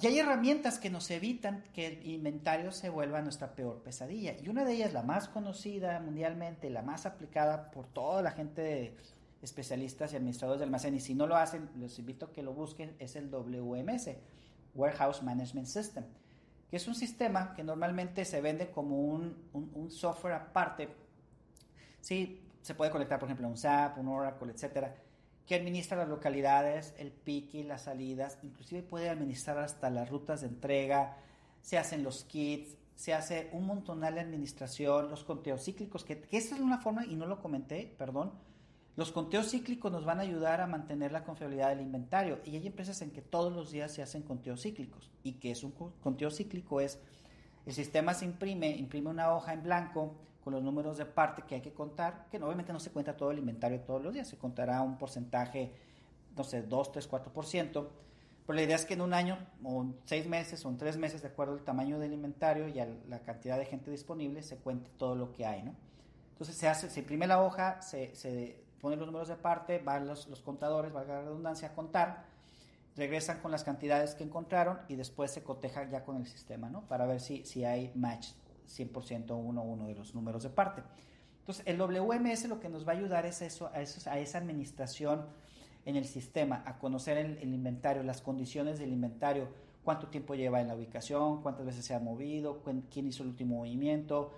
Y 0.00 0.06
hay 0.06 0.18
herramientas 0.18 0.78
que 0.78 0.88
nos 0.88 1.10
evitan 1.10 1.62
que 1.74 1.88
el 1.88 2.06
inventario 2.06 2.72
se 2.72 2.88
vuelva 2.88 3.20
nuestra 3.20 3.54
peor 3.54 3.82
pesadilla. 3.82 4.34
Y 4.42 4.48
una 4.48 4.64
de 4.64 4.72
ellas, 4.72 4.94
la 4.94 5.02
más 5.02 5.28
conocida 5.28 6.00
mundialmente, 6.00 6.70
la 6.70 6.80
más 6.80 7.04
aplicada 7.04 7.70
por 7.70 7.86
toda 7.86 8.22
la 8.22 8.30
gente 8.30 8.62
de 8.62 8.96
especialistas 9.42 10.14
y 10.14 10.16
administradores 10.16 10.60
de 10.60 10.64
almacén, 10.64 10.94
y 10.94 11.00
si 11.00 11.14
no 11.14 11.26
lo 11.26 11.36
hacen, 11.36 11.68
les 11.76 11.98
invito 11.98 12.24
a 12.24 12.32
que 12.32 12.42
lo 12.42 12.54
busquen, 12.54 12.96
es 12.98 13.14
el 13.14 13.30
WMS, 13.30 14.08
Warehouse 14.74 15.22
Management 15.22 15.66
System, 15.66 16.04
que 16.72 16.78
es 16.78 16.88
un 16.88 16.94
sistema 16.94 17.52
que 17.52 17.62
normalmente 17.62 18.24
se 18.24 18.40
vende 18.40 18.70
como 18.70 18.96
un, 18.96 19.36
un, 19.52 19.90
software 19.90 20.32
aparte. 20.32 20.88
Sí, 22.00 22.40
se 22.62 22.74
puede 22.74 22.90
conectar, 22.90 23.18
por 23.18 23.28
ejemplo, 23.28 23.46
a 23.46 23.50
un 23.50 23.58
SAP, 23.58 23.98
un 23.98 24.08
Oracle, 24.08 24.52
etcétera 24.52 24.94
que 25.46 25.56
administra 25.56 25.98
las 25.98 26.08
localidades, 26.08 26.94
el 26.96 27.10
pique, 27.10 27.62
las 27.62 27.82
salidas, 27.82 28.38
inclusive 28.42 28.82
puede 28.82 29.10
administrar 29.10 29.58
hasta 29.58 29.90
las 29.90 30.08
rutas 30.08 30.40
de 30.40 30.46
entrega, 30.46 31.18
se 31.60 31.76
hacen 31.76 32.02
los 32.02 32.24
kits, 32.24 32.76
se 32.94 33.12
hace 33.12 33.50
un 33.52 33.66
montonal 33.66 34.14
de 34.14 34.20
administración, 34.20 35.10
los 35.10 35.24
conteos 35.24 35.64
cíclicos, 35.64 36.04
que, 36.04 36.26
esa 36.30 36.54
es 36.54 36.60
una 36.62 36.78
forma, 36.78 37.04
y 37.04 37.16
no 37.16 37.26
lo 37.26 37.42
comenté, 37.42 37.94
perdón, 37.98 38.32
los 38.96 39.12
conteos 39.12 39.50
cíclicos 39.50 39.90
nos 39.90 40.04
van 40.04 40.18
a 40.18 40.22
ayudar 40.22 40.60
a 40.60 40.66
mantener 40.66 41.12
la 41.12 41.24
confiabilidad 41.24 41.70
del 41.70 41.80
inventario. 41.80 42.40
Y 42.44 42.56
hay 42.56 42.66
empresas 42.66 43.00
en 43.02 43.10
que 43.10 43.22
todos 43.22 43.52
los 43.52 43.70
días 43.70 43.92
se 43.92 44.02
hacen 44.02 44.22
conteos 44.22 44.62
cíclicos. 44.62 45.10
Y 45.22 45.34
que 45.34 45.50
es 45.50 45.64
un 45.64 45.72
conteo 46.02 46.30
cíclico 46.30 46.80
es 46.80 46.98
el 47.64 47.72
sistema 47.72 48.12
se 48.12 48.24
imprime, 48.24 48.70
imprime 48.70 49.10
una 49.10 49.32
hoja 49.32 49.52
en 49.52 49.62
blanco, 49.62 50.14
con 50.42 50.52
los 50.52 50.62
números 50.62 50.98
de 50.98 51.06
parte 51.06 51.42
que 51.42 51.54
hay 51.54 51.60
que 51.60 51.72
contar, 51.72 52.26
que 52.30 52.38
obviamente 52.38 52.72
no 52.72 52.80
se 52.80 52.90
cuenta 52.90 53.16
todo 53.16 53.30
el 53.30 53.38
inventario 53.38 53.80
todos 53.80 54.02
los 54.02 54.12
días, 54.12 54.28
se 54.28 54.36
contará 54.36 54.82
un 54.82 54.98
porcentaje, 54.98 55.72
no 56.36 56.42
sé, 56.42 56.62
2, 56.62 56.92
3, 56.92 57.08
4%, 57.08 57.88
pero 58.44 58.56
la 58.56 58.62
idea 58.62 58.74
es 58.74 58.84
que 58.84 58.94
en 58.94 59.02
un 59.02 59.14
año, 59.14 59.38
o 59.62 59.82
en 59.82 59.96
seis 60.04 60.26
meses, 60.26 60.64
o 60.64 60.68
en 60.68 60.76
tres 60.76 60.96
meses, 60.96 61.22
de 61.22 61.28
acuerdo 61.28 61.52
al 61.52 61.62
tamaño 61.62 62.00
del 62.00 62.12
inventario 62.12 62.66
y 62.66 62.80
a 62.80 62.88
la 63.08 63.20
cantidad 63.20 63.56
de 63.56 63.66
gente 63.66 63.92
disponible, 63.92 64.42
se 64.42 64.56
cuente 64.56 64.90
todo 64.96 65.14
lo 65.14 65.30
que 65.30 65.46
hay, 65.46 65.62
¿no? 65.62 65.76
Entonces 66.32 66.56
se 66.56 66.66
hace, 66.66 66.90
se 66.90 67.00
imprime 67.00 67.28
la 67.28 67.40
hoja, 67.40 67.80
se, 67.82 68.12
se 68.16 68.61
ponen 68.82 68.98
los 68.98 69.06
números 69.06 69.28
de 69.28 69.36
parte, 69.36 69.78
van 69.78 70.08
los, 70.08 70.28
los 70.28 70.42
contadores, 70.42 70.92
valga 70.92 71.14
la 71.14 71.22
redundancia, 71.22 71.68
a 71.68 71.72
contar, 71.72 72.24
regresan 72.96 73.40
con 73.40 73.52
las 73.52 73.62
cantidades 73.62 74.16
que 74.16 74.24
encontraron 74.24 74.80
y 74.88 74.96
después 74.96 75.30
se 75.30 75.44
coteja 75.44 75.88
ya 75.88 76.04
con 76.04 76.16
el 76.16 76.26
sistema, 76.26 76.68
¿no? 76.68 76.82
Para 76.88 77.06
ver 77.06 77.20
si, 77.20 77.46
si 77.46 77.64
hay 77.64 77.92
match 77.94 78.32
100% 78.68 79.38
uno 79.38 79.62
uno 79.62 79.86
de 79.86 79.94
los 79.94 80.16
números 80.16 80.42
de 80.42 80.50
parte. 80.50 80.82
Entonces, 81.38 81.64
el 81.66 81.78
WMS 81.78 82.48
lo 82.48 82.58
que 82.58 82.68
nos 82.68 82.86
va 82.86 82.92
a 82.92 82.96
ayudar 82.96 83.24
es 83.24 83.40
eso, 83.40 83.70
a, 83.72 83.80
esa 83.82 84.38
administración 84.38 85.26
en 85.84 85.94
el 85.94 86.04
sistema, 86.04 86.64
a 86.66 86.78
conocer 86.78 87.18
el, 87.18 87.54
inventario, 87.54 88.02
las 88.02 88.20
condiciones 88.20 88.80
del 88.80 88.92
inventario, 88.92 89.48
cuánto 89.84 90.08
tiempo 90.08 90.34
lleva 90.34 90.60
en 90.60 90.66
la 90.66 90.74
ubicación, 90.74 91.40
cuántas 91.40 91.66
veces 91.66 91.84
se 91.84 91.94
ha 91.94 92.00
movido, 92.00 92.62
quién 92.90 93.06
hizo 93.06 93.22
el 93.22 93.30
último 93.30 93.58
movimiento, 93.58 94.32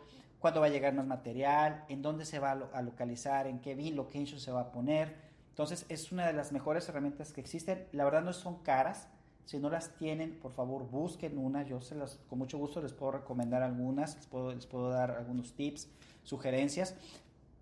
cuándo 0.44 0.60
va 0.60 0.66
a 0.66 0.68
llegar 0.68 0.92
más 0.92 1.06
material, 1.06 1.86
en 1.88 2.02
dónde 2.02 2.26
se 2.26 2.38
va 2.38 2.50
a, 2.50 2.82
localizar, 2.82 3.46
en 3.46 3.60
qué 3.60 3.74
bin 3.74 3.96
location 3.96 4.38
se 4.38 4.52
va 4.52 4.60
a 4.60 4.72
poner. 4.72 5.16
Entonces, 5.48 5.86
es 5.88 6.12
una 6.12 6.26
de 6.26 6.34
las 6.34 6.52
mejores 6.52 6.86
herramientas 6.86 7.32
que 7.32 7.40
existen. 7.40 7.88
La 7.92 8.04
verdad 8.04 8.22
no 8.22 8.34
son 8.34 8.62
caras, 8.62 9.08
si 9.46 9.58
no 9.58 9.70
las 9.70 9.96
tienen, 9.96 10.38
por 10.40 10.52
favor, 10.52 10.86
busquen 10.90 11.38
una. 11.38 11.62
Yo 11.62 11.80
se 11.80 11.94
las, 11.94 12.16
con 12.28 12.38
mucho 12.40 12.58
gusto 12.58 12.82
les 12.82 12.92
puedo 12.92 13.12
recomendar 13.12 13.62
algunas, 13.62 14.16
les 14.16 14.66
puedo, 14.66 14.90
dar 14.90 15.12
algunos 15.12 15.54
tips, 15.54 15.88
sugerencias, 16.24 16.94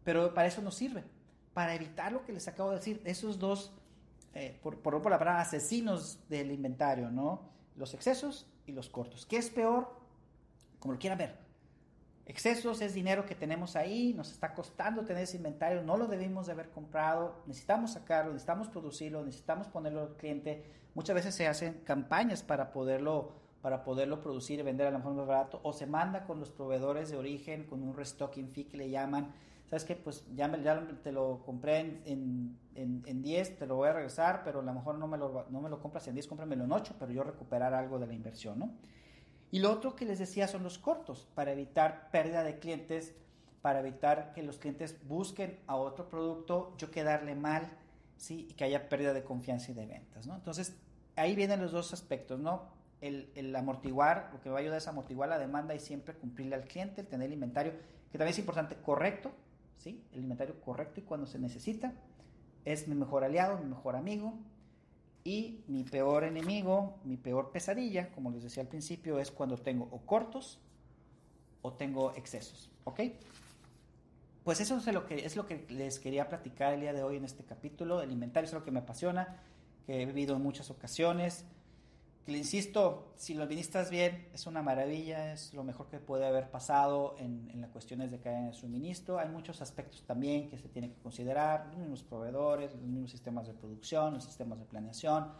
pero 0.02 0.34
para 0.34 0.48
eso 0.48 0.60
nos 0.60 0.74
sirve, 0.74 1.04
para 1.54 1.76
evitar 1.76 2.10
lo 2.10 2.24
que 2.24 2.32
les 2.32 2.48
acabo 2.48 2.70
de 2.70 2.78
decir, 2.78 3.00
esos 3.04 3.38
dos, 3.38 3.70
eh, 4.34 4.58
por, 4.60 4.78
por, 4.78 5.00
por 5.00 5.12
la 5.12 5.20
palabra, 5.20 5.40
asesinos 5.40 6.18
del 6.28 6.50
inventario, 6.50 7.12
¿no? 7.12 7.42
Los 7.76 7.94
excesos 7.94 8.44
y 8.66 8.72
los 8.72 8.88
cortos. 8.88 9.24
¿Qué 9.24 9.36
es 9.36 9.50
peor? 9.50 9.88
Como 10.80 10.94
lo 10.94 10.98
quieran 10.98 11.18
ver. 11.18 11.41
Excesos 12.26 12.80
es 12.80 12.94
dinero 12.94 13.26
que 13.26 13.34
tenemos 13.34 13.74
ahí, 13.74 14.14
nos 14.14 14.30
está 14.30 14.54
costando 14.54 15.04
tener 15.04 15.24
ese 15.24 15.36
inventario, 15.36 15.82
no 15.82 15.96
lo 15.96 16.06
debimos 16.06 16.46
de 16.46 16.52
haber 16.52 16.70
comprado, 16.70 17.42
necesitamos 17.46 17.92
sacarlo, 17.92 18.32
necesitamos 18.32 18.68
producirlo, 18.68 19.24
necesitamos 19.24 19.66
ponerlo 19.66 20.02
al 20.02 20.16
cliente. 20.16 20.64
Muchas 20.94 21.14
veces 21.14 21.34
se 21.34 21.48
hacen 21.48 21.80
campañas 21.84 22.42
para 22.42 22.72
poderlo 22.72 23.42
para 23.62 23.84
poderlo 23.84 24.20
producir 24.20 24.58
y 24.58 24.62
vender 24.62 24.88
a 24.88 24.90
lo 24.90 24.98
mejor 24.98 25.14
más 25.14 25.26
barato, 25.26 25.60
o 25.62 25.72
se 25.72 25.86
manda 25.86 26.24
con 26.24 26.40
los 26.40 26.50
proveedores 26.50 27.10
de 27.10 27.16
origen 27.16 27.64
con 27.64 27.82
un 27.82 27.96
restocking 27.96 28.48
fee 28.48 28.64
que 28.64 28.76
le 28.76 28.90
llaman, 28.90 29.32
¿sabes 29.70 29.84
qué? 29.84 29.94
Pues 29.94 30.26
ya 30.34 30.50
te 31.02 31.12
lo 31.12 31.42
compré 31.46 31.78
en, 31.78 32.58
en, 32.74 33.02
en, 33.06 33.22
10, 33.22 33.58
te 33.58 33.66
lo 33.66 33.76
voy 33.76 33.88
a 33.88 33.92
regresar, 33.92 34.42
pero 34.44 34.60
a 34.60 34.62
lo 34.62 34.74
mejor 34.74 34.98
no 34.98 35.06
me 35.06 35.16
lo, 35.16 35.46
no 35.48 35.60
me 35.60 35.70
lo 35.70 35.80
compras 35.80 36.08
en 36.08 36.14
10, 36.14 36.26
cómpramelo 36.26 36.64
en 36.64 36.72
8, 36.72 36.96
pero 36.98 37.12
yo 37.12 37.22
recuperar 37.22 37.72
algo 37.72 38.00
de 38.00 38.08
la 38.08 38.14
inversión, 38.14 38.58
¿no? 38.58 38.72
Y 39.52 39.58
lo 39.58 39.70
otro 39.70 39.94
que 39.94 40.06
les 40.06 40.18
decía 40.18 40.48
son 40.48 40.62
los 40.62 40.78
cortos, 40.78 41.28
para 41.34 41.52
evitar 41.52 42.10
pérdida 42.10 42.42
de 42.42 42.58
clientes, 42.58 43.14
para 43.60 43.80
evitar 43.80 44.32
que 44.32 44.42
los 44.42 44.56
clientes 44.56 44.96
busquen 45.06 45.60
a 45.66 45.76
otro 45.76 46.08
producto, 46.08 46.74
yo 46.78 46.90
quedarle 46.90 47.34
mal, 47.34 47.70
¿sí? 48.16 48.46
Y 48.48 48.54
que 48.54 48.64
haya 48.64 48.88
pérdida 48.88 49.12
de 49.12 49.22
confianza 49.22 49.70
y 49.70 49.74
de 49.74 49.84
ventas, 49.84 50.26
¿no? 50.26 50.34
Entonces, 50.36 50.74
ahí 51.16 51.36
vienen 51.36 51.60
los 51.60 51.70
dos 51.70 51.92
aspectos, 51.92 52.40
¿no? 52.40 52.62
El, 53.02 53.54
amortiguar, 53.54 54.30
lo 54.32 54.40
que 54.40 54.48
va 54.48 54.56
a 54.56 54.60
ayudar 54.60 54.78
es 54.78 54.88
amortiguar 54.88 55.28
la 55.28 55.38
demanda 55.38 55.74
y 55.74 55.80
siempre 55.80 56.14
cumplirle 56.14 56.54
al 56.54 56.64
cliente, 56.64 57.02
el 57.02 57.06
tener 57.06 57.26
el 57.26 57.34
inventario, 57.34 57.74
que 58.10 58.16
también 58.16 58.32
es 58.32 58.38
importante, 58.38 58.76
correcto, 58.76 59.32
¿sí? 59.76 60.02
El 60.12 60.20
inventario 60.22 60.58
correcto 60.62 61.00
y 61.00 61.02
cuando 61.02 61.26
se 61.26 61.38
necesita. 61.38 61.92
Es 62.64 62.88
mi 62.88 62.94
mejor 62.94 63.22
aliado, 63.22 63.58
mi 63.58 63.66
mejor 63.66 63.96
amigo. 63.96 64.32
Y 65.24 65.62
mi 65.68 65.84
peor 65.84 66.24
enemigo, 66.24 66.98
mi 67.04 67.16
peor 67.16 67.52
pesadilla, 67.52 68.10
como 68.10 68.30
les 68.30 68.42
decía 68.42 68.62
al 68.62 68.68
principio, 68.68 69.18
es 69.18 69.30
cuando 69.30 69.56
tengo 69.56 69.88
o 69.92 70.00
cortos 70.00 70.60
o 71.62 71.72
tengo 71.72 72.12
excesos, 72.16 72.70
¿ok? 72.84 73.00
Pues 74.42 74.60
eso 74.60 74.76
es 74.76 74.86
lo 74.92 75.06
que, 75.06 75.24
es 75.24 75.36
lo 75.36 75.46
que 75.46 75.64
les 75.68 76.00
quería 76.00 76.28
platicar 76.28 76.74
el 76.74 76.80
día 76.80 76.92
de 76.92 77.04
hoy 77.04 77.16
en 77.16 77.24
este 77.24 77.44
capítulo. 77.44 78.02
El 78.02 78.10
inventario 78.10 78.48
es 78.48 78.52
lo 78.52 78.64
que 78.64 78.72
me 78.72 78.80
apasiona, 78.80 79.40
que 79.86 80.02
he 80.02 80.06
vivido 80.06 80.34
en 80.34 80.42
muchas 80.42 80.70
ocasiones 80.70 81.44
que 82.24 82.30
le 82.32 82.38
insisto, 82.38 83.12
si 83.16 83.34
lo 83.34 83.42
administras 83.42 83.90
bien, 83.90 84.28
es 84.32 84.46
una 84.46 84.62
maravilla, 84.62 85.32
es 85.32 85.52
lo 85.54 85.64
mejor 85.64 85.88
que 85.88 85.98
puede 85.98 86.24
haber 86.24 86.50
pasado 86.50 87.16
en, 87.18 87.50
en 87.52 87.60
las 87.60 87.70
cuestiones 87.70 88.12
de 88.12 88.20
cadena 88.20 88.48
de 88.48 88.52
suministro. 88.52 89.18
Hay 89.18 89.28
muchos 89.28 89.60
aspectos 89.60 90.04
también 90.06 90.48
que 90.48 90.56
se 90.56 90.68
tienen 90.68 90.92
que 90.92 91.00
considerar, 91.00 91.66
los 91.66 91.78
mismos 91.78 92.04
proveedores, 92.04 92.72
los 92.74 92.82
mismos 92.82 93.10
sistemas 93.10 93.48
de 93.48 93.54
producción, 93.54 94.14
los 94.14 94.24
sistemas 94.24 94.60
de 94.60 94.66
planeación, 94.66 95.32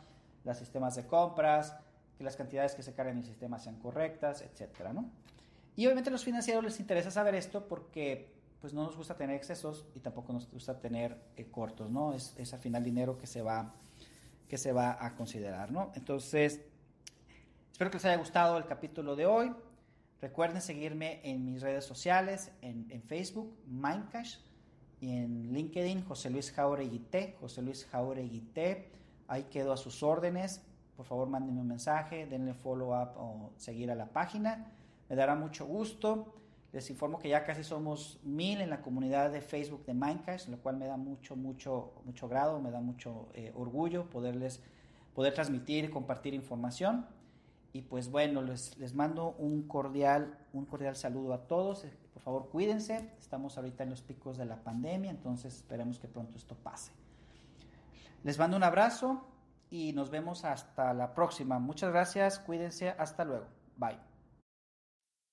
los 0.44 0.56
sistemas 0.58 0.96
de 0.96 1.06
compras, 1.06 1.76
que 2.18 2.24
las 2.24 2.34
cantidades 2.34 2.74
que 2.74 2.82
se 2.82 2.94
cargan 2.94 3.14
en 3.14 3.22
el 3.22 3.28
sistema 3.28 3.60
sean 3.60 3.76
correctas, 3.78 4.42
etcétera, 4.42 4.92
¿no? 4.92 5.08
Y 5.76 5.86
obviamente 5.86 6.10
a 6.10 6.12
los 6.12 6.24
financieros 6.24 6.64
les 6.64 6.80
interesa 6.80 7.10
saber 7.10 7.34
esto 7.36 7.68
porque 7.68 8.32
pues 8.60 8.74
no 8.74 8.84
nos 8.84 8.96
gusta 8.96 9.16
tener 9.16 9.36
excesos 9.36 9.86
y 9.94 10.00
tampoco 10.00 10.32
nos 10.32 10.50
gusta 10.50 10.78
tener 10.78 11.16
eh, 11.36 11.46
cortos, 11.50 11.90
¿no? 11.90 12.12
Es, 12.12 12.34
es 12.38 12.52
al 12.52 12.60
final 12.60 12.82
dinero 12.82 13.18
que 13.18 13.26
se 13.26 13.40
va 13.40 13.72
que 14.52 14.58
se 14.58 14.70
va 14.70 14.98
a 15.00 15.16
considerar, 15.16 15.72
¿no? 15.72 15.92
Entonces, 15.94 16.60
Espero 17.72 17.90
que 17.90 17.96
les 17.96 18.04
haya 18.04 18.18
gustado 18.18 18.58
el 18.58 18.66
capítulo 18.66 19.16
de 19.16 19.24
hoy. 19.24 19.50
Recuerden 20.20 20.60
seguirme 20.60 21.20
en 21.24 21.42
mis 21.46 21.62
redes 21.62 21.86
sociales, 21.86 22.52
en, 22.60 23.02
Facebook, 23.02 23.56
Mindcash, 23.66 24.36
y 25.00 25.16
en 25.16 25.54
LinkedIn, 25.54 26.04
José 26.04 26.28
Luis 26.28 26.52
Jauregui 26.52 26.98
T, 26.98 27.34
José 27.40 27.62
Luis 27.62 27.88
Jauregui 27.90 28.42
T. 28.52 28.90
Ahí 29.26 29.44
quedo 29.44 29.72
a 29.72 29.78
sus 29.78 30.02
órdenes. 30.02 30.62
Por 30.96 31.06
favor, 31.06 31.28
mándenme 31.28 31.62
un 31.62 31.66
mensaje, 31.66 32.26
denle 32.26 32.52
follow 32.52 32.94
up 32.94 33.16
o 33.16 33.52
seguir 33.56 33.90
a 33.90 33.94
la 33.94 34.12
página. 34.12 34.70
Me 35.08 35.16
dará 35.16 35.34
mucho 35.34 35.64
gusto. 35.64 36.34
Les 36.72 36.88
informo 36.90 37.18
que 37.18 37.30
ya 37.30 37.42
casi 37.42 37.64
somos 37.64 38.20
mil 38.22 38.60
en 38.60 38.68
la 38.68 38.82
comunidad 38.82 39.32
de 39.32 39.40
Facebook 39.40 39.86
de 39.86 39.94
Mindcash, 39.94 40.46
lo 40.48 40.58
cual 40.58 40.76
me 40.76 40.86
da 40.86 40.98
mucho, 40.98 41.36
mucho, 41.36 41.94
mucho 42.04 42.28
grado, 42.28 42.60
me 42.60 42.70
da 42.70 42.82
mucho 42.82 43.30
eh, 43.32 43.50
orgullo 43.56 44.10
poderles 44.10 44.62
poder 45.14 45.32
transmitir 45.32 45.86
y 45.86 45.88
compartir 45.88 46.34
información. 46.34 47.06
Y 47.72 47.82
pues 47.82 48.10
bueno, 48.10 48.42
les, 48.42 48.76
les 48.78 48.94
mando 48.94 49.34
un 49.38 49.66
cordial, 49.66 50.38
un 50.52 50.66
cordial 50.66 50.94
saludo 50.94 51.32
a 51.32 51.46
todos. 51.46 51.86
Por 52.12 52.22
favor, 52.22 52.48
cuídense. 52.50 53.10
Estamos 53.18 53.56
ahorita 53.56 53.84
en 53.84 53.90
los 53.90 54.02
picos 54.02 54.36
de 54.36 54.44
la 54.44 54.62
pandemia, 54.62 55.10
entonces 55.10 55.56
esperemos 55.56 55.98
que 55.98 56.08
pronto 56.08 56.36
esto 56.36 56.54
pase. 56.54 56.92
Les 58.24 58.38
mando 58.38 58.56
un 58.56 58.62
abrazo 58.62 59.26
y 59.70 59.92
nos 59.94 60.10
vemos 60.10 60.44
hasta 60.44 60.92
la 60.92 61.14
próxima. 61.14 61.58
Muchas 61.58 61.90
gracias, 61.92 62.38
cuídense, 62.38 62.90
hasta 62.90 63.24
luego. 63.24 63.46
Bye. 63.76 64.11